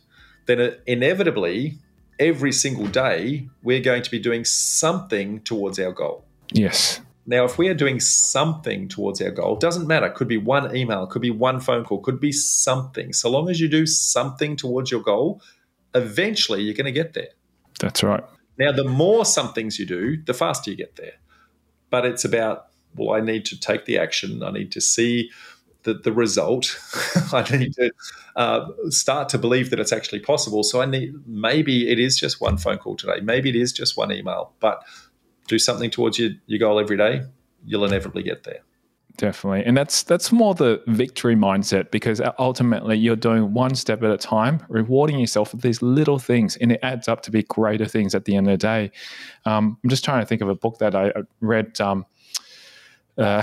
then 0.47 0.77
inevitably 0.87 1.79
every 2.19 2.53
single 2.53 2.87
day 2.87 3.49
we're 3.63 3.81
going 3.81 4.03
to 4.03 4.11
be 4.11 4.19
doing 4.19 4.45
something 4.45 5.41
towards 5.41 5.79
our 5.79 5.93
goal. 5.93 6.25
Yes. 6.53 7.01
Now, 7.27 7.45
if 7.45 7.59
we 7.59 7.69
are 7.69 7.75
doing 7.75 8.01
something 8.01 8.89
towards 8.89 9.21
our 9.23 9.31
goal, 9.31 9.57
doesn't 9.57 9.87
matter. 9.87 10.09
Could 10.11 10.27
be 10.27 10.39
one 10.39 10.75
email, 10.75 11.07
could 11.07 11.23
be 11.23 11.31
one 11.31 11.61
phone 11.61 11.85
call, 11.85 12.01
could 12.01 12.19
be 12.19 12.33
something. 12.33 13.13
So 13.13 13.31
long 13.31 13.49
as 13.49 13.61
you 13.61 13.69
do 13.69 13.87
something 13.87 14.57
towards 14.57 14.91
your 14.91 15.01
goal, 15.01 15.41
eventually 15.95 16.63
you're 16.63 16.75
going 16.75 16.87
to 16.87 16.93
get 16.93 17.13
there. 17.13 17.29
That's 17.79 18.03
right. 18.03 18.25
Now, 18.61 18.73
the 18.73 18.85
more 18.85 19.25
somethings 19.25 19.79
you 19.79 19.87
do, 19.87 20.23
the 20.23 20.35
faster 20.35 20.71
you 20.71 20.77
get 20.77 20.97
there. 20.97 21.15
But 21.89 22.05
it's 22.05 22.27
about, 22.27 22.67
well, 22.95 23.17
I 23.17 23.21
need 23.21 23.47
to 23.47 23.59
take 23.59 23.87
the 23.87 23.97
action. 23.97 24.43
I 24.43 24.51
need 24.51 24.71
to 24.73 24.83
see 24.83 25.31
the, 25.85 25.95
the 25.95 26.13
result. 26.13 26.79
I 27.33 27.43
need 27.57 27.73
to 27.77 27.91
uh, 28.37 28.69
start 28.91 29.31
to 29.31 29.39
believe 29.39 29.71
that 29.71 29.81
it's 29.81 29.93
actually 29.93 30.21
possible. 30.21 30.63
So 30.63 30.83
I 30.83 30.85
need, 30.85 31.15
maybe 31.27 31.91
it 31.91 31.99
is 31.99 32.19
just 32.19 32.43
one 32.43 32.59
phone 32.59 32.77
call 32.77 32.97
today. 32.97 33.21
Maybe 33.23 33.49
it 33.49 33.57
is 33.57 33.73
just 33.73 33.97
one 33.97 34.13
email, 34.13 34.53
but 34.61 34.85
do 35.49 35.59
something 35.59 35.91
towards 35.91 36.19
your, 36.19 36.33
your 36.47 36.59
goal 36.59 36.79
every 36.79 36.99
day. 36.99 37.23
You'll 37.65 37.87
inevitably 37.87 38.25
get 38.25 38.45
there. 38.45 38.61
Definitely. 39.17 39.65
And 39.65 39.77
that's 39.77 40.03
that's 40.03 40.33
more 40.33 40.55
the 40.55 40.83
victory 40.87 41.35
mindset 41.37 41.91
because 41.91 42.23
ultimately 42.39 42.97
you're 42.97 43.17
doing 43.17 43.53
one 43.53 43.75
step 43.75 44.03
at 44.03 44.11
a 44.11 44.17
time, 44.17 44.65
rewarding 44.69 45.19
yourself 45.19 45.51
for 45.51 45.59
these 45.59 45.83
little 45.83 46.19
things, 46.19 46.57
and 46.57 46.73
it 46.73 46.81
adds 46.83 47.07
up 47.09 47.23
to 47.23 47.31
be 47.31 47.43
greater 47.43 47.87
things 47.87 48.15
at 48.15 48.25
the 48.25 48.37
end 48.37 48.49
of 48.49 48.53
the 48.53 48.57
day. 48.59 48.91
Um, 49.45 49.79
I'm 49.83 49.91
just 49.91 50.05
trying 50.05 50.21
to 50.21 50.27
think 50.27 50.41
of 50.41 50.49
a 50.49 50.55
book 50.55 50.79
that 50.79 50.95
I 50.95 51.13
read, 51.41 51.79
um, 51.81 52.07
uh, 53.19 53.43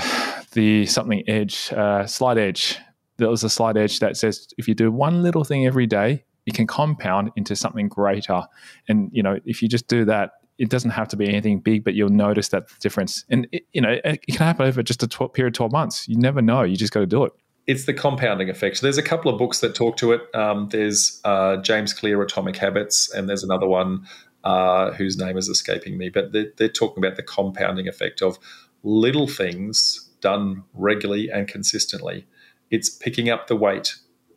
the 0.54 0.86
something 0.88 1.24
edge, 1.30 1.72
uh, 1.74 2.08
Slight 2.08 2.38
Edge. 2.38 2.80
There 3.18 3.30
was 3.30 3.44
a 3.44 3.50
Slight 3.50 3.78
Edge 3.78 4.00
that 4.00 4.18
says 4.18 4.48
if 4.58 4.68
you 4.68 4.74
do 4.74 4.92
one 4.92 5.22
little 5.22 5.44
thing 5.44 5.68
every 5.68 5.86
day, 5.86 6.24
it 6.48 6.54
can 6.56 6.66
compound 6.66 7.32
into 7.36 7.56
something 7.56 7.88
greater. 7.88 8.42
And 8.88 9.10
you 9.14 9.22
know, 9.22 9.40
if 9.46 9.62
you 9.62 9.68
just 9.68 9.88
do 9.88 10.06
that 10.06 10.32
it 10.58 10.70
doesn't 10.70 10.92
have 10.92 11.08
to 11.10 11.18
be 11.18 11.28
anything 11.28 11.60
big, 11.60 11.84
but 11.84 11.94
you'll 11.94 12.10
notice 12.10 12.50
that 12.50 12.64
difference. 12.80 13.26
And 13.30 13.48
it, 13.52 13.64
you 13.74 13.82
know, 13.82 13.98
it, 14.04 14.26
can 14.28 14.38
happen 14.38 14.66
over 14.66 14.82
just 14.84 15.04
a 15.04 15.08
12, 15.08 15.34
period 15.34 15.54
of 15.54 15.58
twelve 15.58 15.72
months. 15.72 16.08
You 16.08 16.18
never 16.18 16.42
know. 16.42 16.64
You 16.64 16.76
just 16.76 16.94
got 16.94 17.02
to 17.02 17.06
do 17.06 17.24
it. 17.24 17.34
it's 17.68 17.86
the 17.86 17.94
compounding 17.94 18.50
effect. 18.50 18.82
There's 18.82 18.98
a 18.98 19.04
couple 19.04 19.32
of 19.32 19.38
books 19.38 19.60
that 19.60 19.76
talk 19.76 19.98
to 19.98 20.14
it. 20.14 20.22
Um, 20.34 20.70
there's 20.70 21.20
uh, 21.26 21.58
James 21.58 21.94
Clear, 21.94 22.22
Atomic 22.22 22.56
Habits, 22.56 23.14
and 23.14 23.28
there's 23.28 23.44
another 23.44 23.68
one 23.68 24.08
uh, 24.44 24.92
whose 24.94 25.18
name 25.18 25.38
is 25.38 25.50
escaping 25.50 25.98
me, 25.98 26.10
but 26.10 26.32
they're, 26.32 26.52
they're 26.58 26.70
talking 26.70 27.04
about 27.04 27.18
the 27.18 27.24
compounding 27.24 27.88
effect 27.88 28.22
of 28.22 28.40
little 28.84 29.28
things 29.28 30.10
done 30.22 30.64
regularly 30.74 31.30
and 31.30 31.48
consistently. 31.48 32.26
It's 32.72 32.90
picking 32.90 33.30
up 33.30 33.48
the 33.48 33.56
weight 33.56 33.96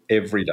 every 0.08 0.44
day, 0.44 0.52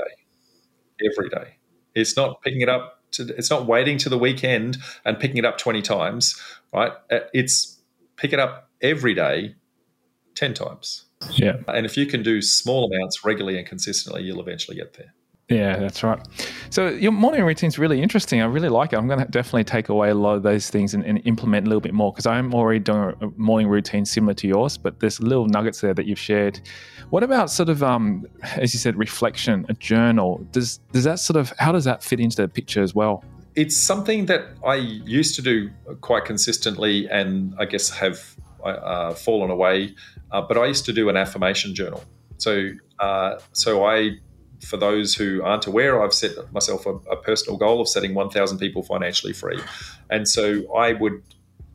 every 1.03 1.29
day. 1.29 1.57
It's 1.95 2.15
not 2.15 2.41
picking 2.43 2.61
it 2.61 2.69
up. 2.69 2.96
To, 3.13 3.23
it's 3.37 3.49
not 3.49 3.65
waiting 3.65 3.97
to 3.99 4.09
the 4.09 4.17
weekend 4.17 4.77
and 5.05 5.19
picking 5.19 5.37
it 5.37 5.45
up 5.45 5.57
20 5.57 5.81
times, 5.81 6.41
right? 6.73 6.91
Uh, 7.11 7.19
it's 7.33 7.79
pick 8.17 8.33
it 8.33 8.39
up 8.39 8.69
every 8.81 9.13
day 9.13 9.55
10 10.35 10.53
times. 10.53 11.05
Yeah. 11.31 11.57
And 11.67 11.85
if 11.85 11.97
you 11.97 12.05
can 12.05 12.21
do 12.21 12.41
small 12.41 12.91
amounts 12.91 13.23
regularly 13.25 13.57
and 13.57 13.67
consistently, 13.67 14.23
you'll 14.23 14.41
eventually 14.41 14.77
get 14.77 14.93
there. 14.93 15.13
Yeah, 15.49 15.77
that's 15.77 16.03
right. 16.03 16.19
So 16.69 16.89
your 16.89 17.13
morning 17.13 17.41
routine 17.43 17.69
is 17.69 17.79
really 17.79 18.01
interesting. 18.01 18.41
I 18.41 18.45
really 18.45 18.67
like 18.67 18.91
it. 18.91 18.97
I'm 18.97 19.07
going 19.07 19.19
to 19.19 19.25
definitely 19.25 19.63
take 19.63 19.87
away 19.87 20.09
a 20.09 20.13
lot 20.13 20.35
of 20.35 20.43
those 20.43 20.69
things 20.69 20.93
and, 20.93 21.05
and 21.05 21.21
implement 21.25 21.65
a 21.65 21.69
little 21.69 21.79
bit 21.79 21.93
more 21.93 22.11
because 22.11 22.25
I'm 22.25 22.53
already 22.53 22.79
doing 22.79 23.15
a 23.21 23.27
morning 23.37 23.69
routine 23.69 24.03
similar 24.03 24.33
to 24.33 24.47
yours, 24.47 24.77
but 24.77 24.99
there's 24.99 25.21
little 25.21 25.45
nuggets 25.45 25.79
there 25.79 25.93
that 25.93 26.05
you've 26.05 26.19
shared. 26.19 26.59
What 27.11 27.23
about 27.23 27.49
sort 27.49 27.69
of, 27.69 27.81
um, 27.81 28.27
as 28.57 28.73
you 28.73 28.79
said, 28.79 28.97
reflection, 28.97 29.65
a 29.69 29.73
journal? 29.73 30.45
Does 30.51 30.79
does 30.91 31.05
that 31.05 31.19
sort 31.19 31.37
of 31.37 31.53
how 31.57 31.71
does 31.71 31.85
that 31.85 32.03
fit 32.03 32.19
into 32.19 32.35
the 32.41 32.49
picture 32.49 32.83
as 32.83 32.93
well? 32.93 33.23
It's 33.55 33.77
something 33.77 34.25
that 34.25 34.49
I 34.65 34.75
used 34.75 35.33
to 35.35 35.41
do 35.41 35.71
quite 36.01 36.25
consistently, 36.25 37.07
and 37.09 37.55
I 37.57 37.65
guess 37.65 37.89
have 37.91 38.35
uh, 38.65 39.13
fallen 39.13 39.49
away. 39.49 39.95
Uh, 40.29 40.41
but 40.41 40.57
I 40.57 40.65
used 40.65 40.83
to 40.85 40.93
do 40.93 41.07
an 41.07 41.15
affirmation 41.15 41.73
journal. 41.73 42.03
So, 42.37 42.71
uh, 42.99 43.39
so 43.53 43.85
I 43.85 44.17
for 44.61 44.77
those 44.77 45.15
who 45.15 45.41
aren't 45.43 45.67
aware, 45.67 46.03
I've 46.03 46.13
set 46.13 46.31
myself 46.51 46.85
a, 46.85 46.95
a 47.11 47.15
personal 47.15 47.57
goal 47.57 47.81
of 47.81 47.87
setting 47.87 48.13
1,000 48.13 48.57
people 48.57 48.83
financially 48.83 49.33
free. 49.33 49.59
And 50.09 50.27
so 50.27 50.73
I 50.75 50.93
would, 50.93 51.21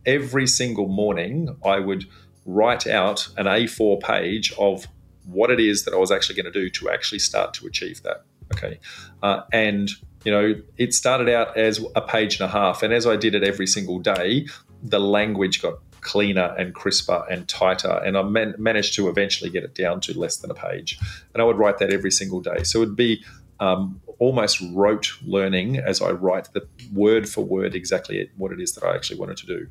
every 0.06 0.46
single 0.46 0.88
morning, 0.88 1.56
I 1.64 1.78
would 1.78 2.06
write 2.44 2.86
out 2.86 3.28
an 3.36 3.46
A4 3.46 4.00
page 4.00 4.52
of 4.58 4.86
what 5.24 5.50
it 5.50 5.60
is 5.60 5.84
that 5.84 5.94
I 5.94 5.96
was 5.96 6.10
actually 6.10 6.34
going 6.34 6.52
to 6.52 6.60
do 6.60 6.68
to 6.70 6.90
actually 6.90 7.20
start 7.20 7.54
to 7.54 7.66
achieve 7.66 8.02
that. 8.02 8.24
Okay. 8.54 8.80
Uh, 9.22 9.42
and, 9.52 9.90
you 10.24 10.32
know, 10.32 10.54
it 10.76 10.92
started 10.92 11.28
out 11.28 11.56
as 11.56 11.84
a 11.94 12.00
page 12.00 12.40
and 12.40 12.48
a 12.48 12.52
half. 12.52 12.82
And 12.82 12.92
as 12.92 13.06
I 13.06 13.16
did 13.16 13.34
it 13.34 13.44
every 13.44 13.66
single 13.66 13.98
day, 13.98 14.46
the 14.82 15.00
language 15.00 15.62
got 15.62 15.78
cleaner 16.02 16.54
and 16.58 16.74
crisper 16.74 17.24
and 17.30 17.48
tighter. 17.48 18.02
And 18.04 18.18
I 18.18 18.22
man- 18.22 18.54
managed 18.58 18.94
to 18.96 19.08
eventually 19.08 19.50
get 19.50 19.64
it 19.64 19.74
down 19.74 20.00
to 20.02 20.18
less 20.18 20.36
than 20.36 20.50
a 20.50 20.54
page. 20.54 20.98
And 21.32 21.40
I 21.40 21.44
would 21.44 21.56
write 21.56 21.78
that 21.78 21.92
every 21.92 22.10
single 22.10 22.40
day. 22.40 22.62
So 22.64 22.82
it 22.82 22.86
would 22.86 22.96
be 22.96 23.24
um, 23.60 24.00
almost 24.18 24.62
rote 24.72 25.12
learning 25.24 25.78
as 25.78 26.02
I 26.02 26.10
write 26.10 26.52
the 26.52 26.66
word 26.92 27.28
for 27.28 27.44
word 27.44 27.74
exactly 27.74 28.30
what 28.36 28.52
it 28.52 28.60
is 28.60 28.72
that 28.74 28.84
I 28.84 28.94
actually 28.94 29.18
wanted 29.18 29.38
to 29.38 29.46
do. 29.46 29.68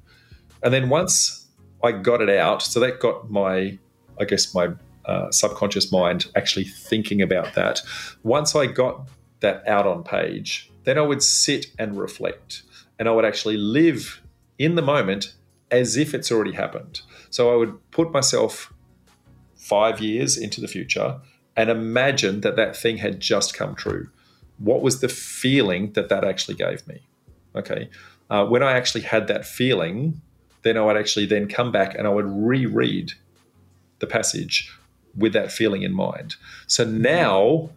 And 0.64 0.74
then 0.74 0.90
once 0.90 1.48
I 1.84 1.92
got 1.92 2.22
it 2.22 2.30
out, 2.30 2.62
so 2.62 2.80
that 2.80 3.00
got 3.00 3.30
my, 3.30 3.78
I 4.20 4.26
guess, 4.26 4.54
my 4.56 4.70
uh, 5.06 5.32
subconscious 5.32 5.92
mind 5.92 6.28
actually 6.36 6.66
thinking 6.66 7.22
about 7.22 7.54
that. 7.56 7.82
Once 8.24 8.56
I 8.56 8.68
got 8.68 9.10
that 9.42 9.68
out 9.68 9.86
on 9.88 10.04
page, 10.04 10.72
then 10.84 10.98
I 10.98 11.02
would 11.02 11.22
sit 11.22 11.68
and 11.78 11.98
reflect 11.98 12.64
and 13.00 13.10
I 13.10 13.12
would 13.12 13.26
actually 13.26 13.58
live 13.58 14.22
in 14.60 14.76
the 14.76 14.82
moment 14.82 15.34
as 15.72 15.98
if 15.98 16.14
it's 16.14 16.32
already 16.32 16.52
happened. 16.52 17.02
So 17.30 17.52
I 17.52 17.56
would 17.56 17.92
put 17.92 18.12
myself 18.12 18.74
five 19.56 20.00
years 20.02 20.38
into 20.38 20.60
the 20.60 20.68
future 20.68 21.20
and 21.56 21.70
imagine 21.70 22.42
that 22.42 22.56
that 22.58 22.76
thing 22.76 22.98
had 22.98 23.20
just 23.20 23.54
come 23.54 23.76
true. 23.76 24.10
What 24.58 24.82
was 24.82 25.02
the 25.02 25.10
feeling 25.10 25.94
that 25.94 26.10
that 26.10 26.24
actually 26.24 26.56
gave 26.56 26.86
me? 26.88 27.02
Okay. 27.56 27.90
Uh, 28.30 28.46
when 28.46 28.64
I 28.64 28.74
actually 28.74 29.02
had 29.02 29.28
that 29.28 29.46
feeling, 29.46 30.22
then 30.64 30.78
I 30.78 30.82
would 30.82 30.98
actually 30.98 31.26
then 31.26 31.48
come 31.48 31.72
back 31.72 31.96
and 31.96 32.08
I 32.08 32.10
would 32.12 32.28
reread 32.28 33.14
the 34.00 34.08
passage 34.08 34.72
with 35.16 35.34
that 35.34 35.52
feeling 35.52 35.84
in 35.84 35.94
mind. 35.94 36.36
So 36.68 36.84
now, 36.86 37.70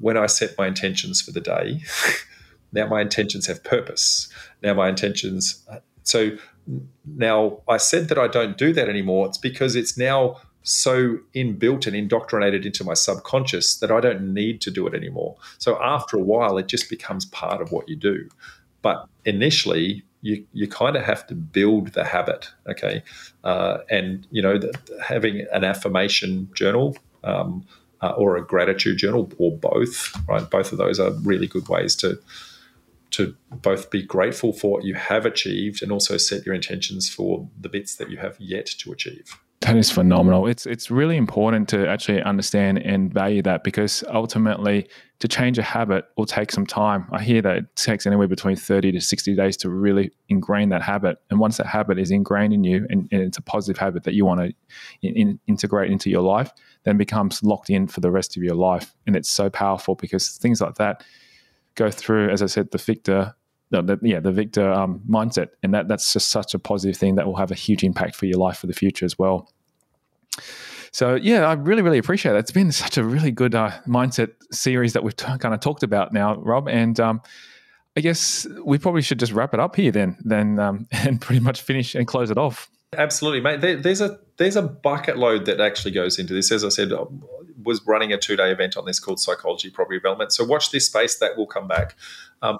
when 0.00 0.16
I 0.16 0.26
set 0.26 0.56
my 0.58 0.66
intentions 0.66 1.20
for 1.20 1.30
the 1.30 1.40
day, 1.40 1.82
now 2.72 2.86
my 2.86 3.00
intentions 3.00 3.46
have 3.46 3.62
purpose. 3.62 4.28
Now 4.62 4.74
my 4.74 4.88
intentions. 4.88 5.64
So 6.02 6.36
now, 7.04 7.60
I 7.68 7.76
said 7.76 8.08
that 8.08 8.18
I 8.18 8.28
don't 8.28 8.58
do 8.58 8.72
that 8.72 8.88
anymore. 8.88 9.26
It's 9.26 9.38
because 9.38 9.76
it's 9.76 9.96
now 9.96 10.40
so 10.62 11.18
inbuilt 11.34 11.86
and 11.86 11.94
indoctrinated 11.94 12.66
into 12.66 12.82
my 12.82 12.94
subconscious 12.94 13.76
that 13.76 13.90
I 13.90 14.00
don't 14.00 14.34
need 14.34 14.60
to 14.62 14.70
do 14.70 14.86
it 14.86 14.94
anymore. 14.94 15.36
So 15.58 15.80
after 15.80 16.16
a 16.16 16.22
while, 16.22 16.58
it 16.58 16.66
just 16.66 16.90
becomes 16.90 17.24
part 17.26 17.62
of 17.62 17.70
what 17.70 17.88
you 17.88 17.94
do. 17.94 18.28
But 18.82 19.06
initially, 19.24 20.02
you, 20.22 20.44
you 20.52 20.66
kind 20.66 20.96
of 20.96 21.04
have 21.04 21.26
to 21.28 21.34
build 21.36 21.88
the 21.88 22.04
habit, 22.04 22.50
okay? 22.68 23.02
Uh, 23.44 23.78
and, 23.90 24.26
you 24.32 24.42
know, 24.42 24.58
the, 24.58 24.76
having 25.06 25.46
an 25.52 25.62
affirmation 25.62 26.48
journal 26.52 26.96
um, 27.22 27.64
uh, 28.02 28.10
or 28.10 28.36
a 28.36 28.44
gratitude 28.44 28.98
journal 28.98 29.30
or 29.38 29.56
both, 29.56 30.16
right? 30.28 30.50
Both 30.50 30.72
of 30.72 30.78
those 30.78 30.98
are 30.98 31.12
really 31.22 31.46
good 31.46 31.68
ways 31.68 31.94
to 31.96 32.18
to 33.16 33.34
both 33.50 33.90
be 33.90 34.02
grateful 34.02 34.52
for 34.52 34.70
what 34.70 34.84
you 34.84 34.94
have 34.94 35.24
achieved 35.24 35.82
and 35.82 35.90
also 35.90 36.16
set 36.16 36.44
your 36.44 36.54
intentions 36.54 37.08
for 37.08 37.48
the 37.58 37.68
bits 37.68 37.96
that 37.96 38.10
you 38.10 38.18
have 38.18 38.36
yet 38.38 38.66
to 38.66 38.92
achieve. 38.92 39.38
That 39.60 39.76
is 39.76 39.90
phenomenal. 39.90 40.46
It's 40.46 40.66
it's 40.66 40.90
really 40.90 41.16
important 41.16 41.66
to 41.70 41.88
actually 41.88 42.22
understand 42.22 42.78
and 42.78 43.12
value 43.12 43.40
that 43.42 43.64
because 43.64 44.04
ultimately 44.12 44.86
to 45.18 45.28
change 45.28 45.58
a 45.58 45.62
habit 45.62 46.04
will 46.18 46.26
take 46.26 46.52
some 46.52 46.66
time. 46.66 47.08
I 47.10 47.22
hear 47.22 47.40
that 47.40 47.56
it 47.56 47.74
takes 47.74 48.06
anywhere 48.06 48.28
between 48.28 48.54
30 48.54 48.92
to 48.92 49.00
60 49.00 49.34
days 49.34 49.56
to 49.58 49.70
really 49.70 50.12
ingrain 50.28 50.68
that 50.68 50.82
habit. 50.82 51.18
And 51.30 51.40
once 51.40 51.56
that 51.56 51.66
habit 51.66 51.98
is 51.98 52.10
ingrained 52.10 52.52
in 52.52 52.64
you 52.64 52.86
and, 52.90 53.08
and 53.10 53.22
it's 53.22 53.38
a 53.38 53.42
positive 53.42 53.78
habit 53.78 54.04
that 54.04 54.12
you 54.12 54.26
want 54.26 54.40
to 54.40 54.52
in, 55.00 55.16
in, 55.16 55.40
integrate 55.46 55.90
into 55.90 56.10
your 56.10 56.20
life, 56.20 56.52
then 56.84 56.98
becomes 56.98 57.42
locked 57.42 57.70
in 57.70 57.88
for 57.88 58.00
the 58.00 58.10
rest 58.10 58.36
of 58.36 58.42
your 58.42 58.54
life. 58.54 58.94
And 59.06 59.16
it's 59.16 59.30
so 59.30 59.48
powerful 59.48 59.94
because 59.94 60.36
things 60.36 60.60
like 60.60 60.74
that 60.74 61.02
go 61.76 61.90
through, 61.90 62.30
as 62.30 62.42
I 62.42 62.46
said, 62.46 62.70
the 62.72 62.78
Victor, 62.78 63.34
the, 63.70 63.82
the, 63.82 63.98
yeah, 64.02 64.20
the 64.20 64.32
Victor 64.32 64.70
um, 64.70 65.00
mindset, 65.08 65.48
and 65.62 65.72
that 65.74 65.88
that's 65.88 66.12
just 66.12 66.30
such 66.30 66.54
a 66.54 66.58
positive 66.58 66.96
thing 66.96 67.14
that 67.16 67.26
will 67.26 67.36
have 67.36 67.50
a 67.50 67.54
huge 67.54 67.84
impact 67.84 68.16
for 68.16 68.26
your 68.26 68.38
life 68.38 68.58
for 68.58 68.66
the 68.66 68.72
future 68.72 69.04
as 69.04 69.18
well. 69.18 69.50
So 70.90 71.14
yeah, 71.14 71.46
I 71.46 71.52
really 71.52 71.82
really 71.82 71.98
appreciate 71.98 72.32
that. 72.32 72.38
It's 72.38 72.50
been 72.50 72.72
such 72.86 72.96
a 72.96 73.04
really 73.04 73.30
good 73.30 73.54
uh, 73.54 73.70
mindset 73.86 74.32
series 74.50 74.94
that 74.94 75.04
we've 75.04 75.16
t- 75.16 75.38
kind 75.38 75.54
of 75.54 75.60
talked 75.60 75.82
about 75.82 76.12
now, 76.12 76.36
Rob, 76.36 76.68
and. 76.68 76.98
Um, 76.98 77.22
I 77.98 78.02
guess 78.02 78.46
we 78.62 78.76
probably 78.76 79.00
should 79.00 79.18
just 79.18 79.32
wrap 79.32 79.54
it 79.54 79.60
up 79.60 79.74
here 79.74 79.90
then, 79.90 80.18
then 80.22 80.58
um, 80.58 80.86
and 80.92 81.18
pretty 81.18 81.40
much 81.40 81.62
finish 81.62 81.94
and 81.94 82.06
close 82.06 82.30
it 82.30 82.36
off. 82.36 82.68
Absolutely, 82.94 83.40
mate. 83.40 83.62
There, 83.62 83.76
there's 83.76 84.02
a 84.02 84.18
there's 84.36 84.56
a 84.56 84.62
bucket 84.62 85.16
load 85.18 85.46
that 85.46 85.60
actually 85.60 85.92
goes 85.92 86.18
into 86.18 86.34
this. 86.34 86.52
As 86.52 86.64
I 86.64 86.68
said, 86.68 86.92
was 87.62 87.84
running 87.86 88.12
a 88.12 88.18
two 88.18 88.36
day 88.36 88.50
event 88.50 88.76
on 88.76 88.84
this 88.84 89.00
called 89.00 89.20
Psychology 89.20 89.70
Property 89.70 89.98
Development. 89.98 90.32
So 90.32 90.44
watch 90.44 90.70
this 90.70 90.86
space; 90.86 91.18
that 91.18 91.36
will 91.36 91.46
come 91.46 91.68
back. 91.68 91.96
Um, 92.42 92.58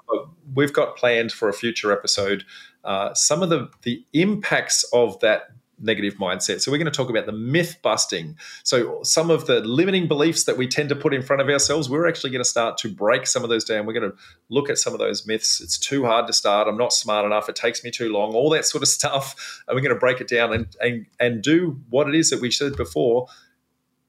we've 0.55 0.73
got 0.73 0.97
planned 0.97 1.31
for 1.31 1.49
a 1.49 1.53
future 1.53 1.91
episode 1.91 2.43
uh, 2.87 3.13
some 3.13 3.43
of 3.43 3.49
the 3.49 3.69
the 3.83 4.03
impacts 4.13 4.85
of 4.93 5.19
that 5.19 5.49
negative 5.79 6.15
mindset. 6.15 6.61
So 6.61 6.71
we're 6.71 6.77
going 6.77 6.91
to 6.91 6.97
talk 6.97 7.09
about 7.09 7.25
the 7.25 7.31
myth 7.31 7.77
busting. 7.81 8.37
So 8.63 9.01
some 9.03 9.29
of 9.29 9.45
the 9.45 9.59
limiting 9.61 10.07
beliefs 10.07 10.45
that 10.45 10.57
we 10.57 10.67
tend 10.67 10.89
to 10.89 10.95
put 10.95 11.13
in 11.13 11.21
front 11.21 11.41
of 11.41 11.49
ourselves, 11.49 11.89
we're 11.89 12.07
actually 12.07 12.31
going 12.31 12.43
to 12.43 12.49
start 12.49 12.77
to 12.79 12.89
break 12.89 13.27
some 13.27 13.43
of 13.43 13.49
those 13.49 13.63
down. 13.63 13.85
We're 13.85 13.93
going 13.93 14.11
to 14.11 14.17
look 14.49 14.69
at 14.69 14.77
some 14.77 14.93
of 14.93 14.99
those 14.99 15.27
myths. 15.27 15.61
It's 15.61 15.77
too 15.77 16.05
hard 16.05 16.27
to 16.27 16.33
start. 16.33 16.67
I'm 16.67 16.77
not 16.77 16.93
smart 16.93 17.25
enough. 17.25 17.49
It 17.49 17.55
takes 17.55 17.83
me 17.83 17.91
too 17.91 18.11
long. 18.11 18.33
All 18.33 18.49
that 18.51 18.65
sort 18.65 18.83
of 18.83 18.87
stuff. 18.97 19.63
And 19.67 19.75
we're 19.75 19.81
going 19.81 19.95
to 19.95 19.99
break 19.99 20.21
it 20.21 20.27
down 20.27 20.53
and 20.53 20.67
and 20.81 21.05
and 21.19 21.41
do 21.41 21.79
what 21.89 22.07
it 22.07 22.15
is 22.15 22.29
that 22.29 22.41
we 22.41 22.51
said 22.51 22.75
before 22.75 23.27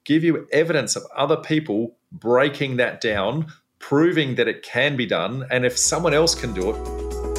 give 0.09 0.25
you 0.25 0.49
evidence 0.53 0.97
of 0.97 1.05
other 1.15 1.37
people 1.37 1.95
breaking 2.11 2.79
that 2.79 3.01
down, 3.01 3.47
proving 3.79 4.37
that 4.37 4.49
it 4.49 4.63
can 4.63 4.97
be 4.97 5.05
done. 5.05 5.47
And 5.51 5.67
if 5.67 5.77
someone 5.77 6.15
else 6.15 6.35
can 6.35 6.55
do 6.55 6.71
it, 6.71 6.77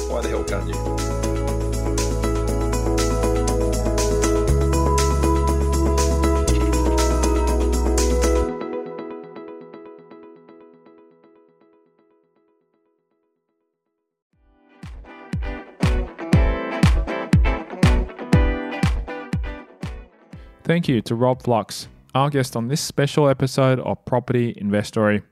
why 0.08 0.22
the 0.22 0.28
hell 0.28 0.44
can't 0.44 0.68
you? 0.68 1.19
Thank 20.70 20.86
you 20.86 21.02
to 21.02 21.16
Rob 21.16 21.42
Flux 21.42 21.88
our 22.14 22.30
guest 22.30 22.54
on 22.54 22.68
this 22.68 22.80
special 22.80 23.28
episode 23.28 23.80
of 23.80 24.04
Property 24.04 24.54
Investory. 24.56 25.22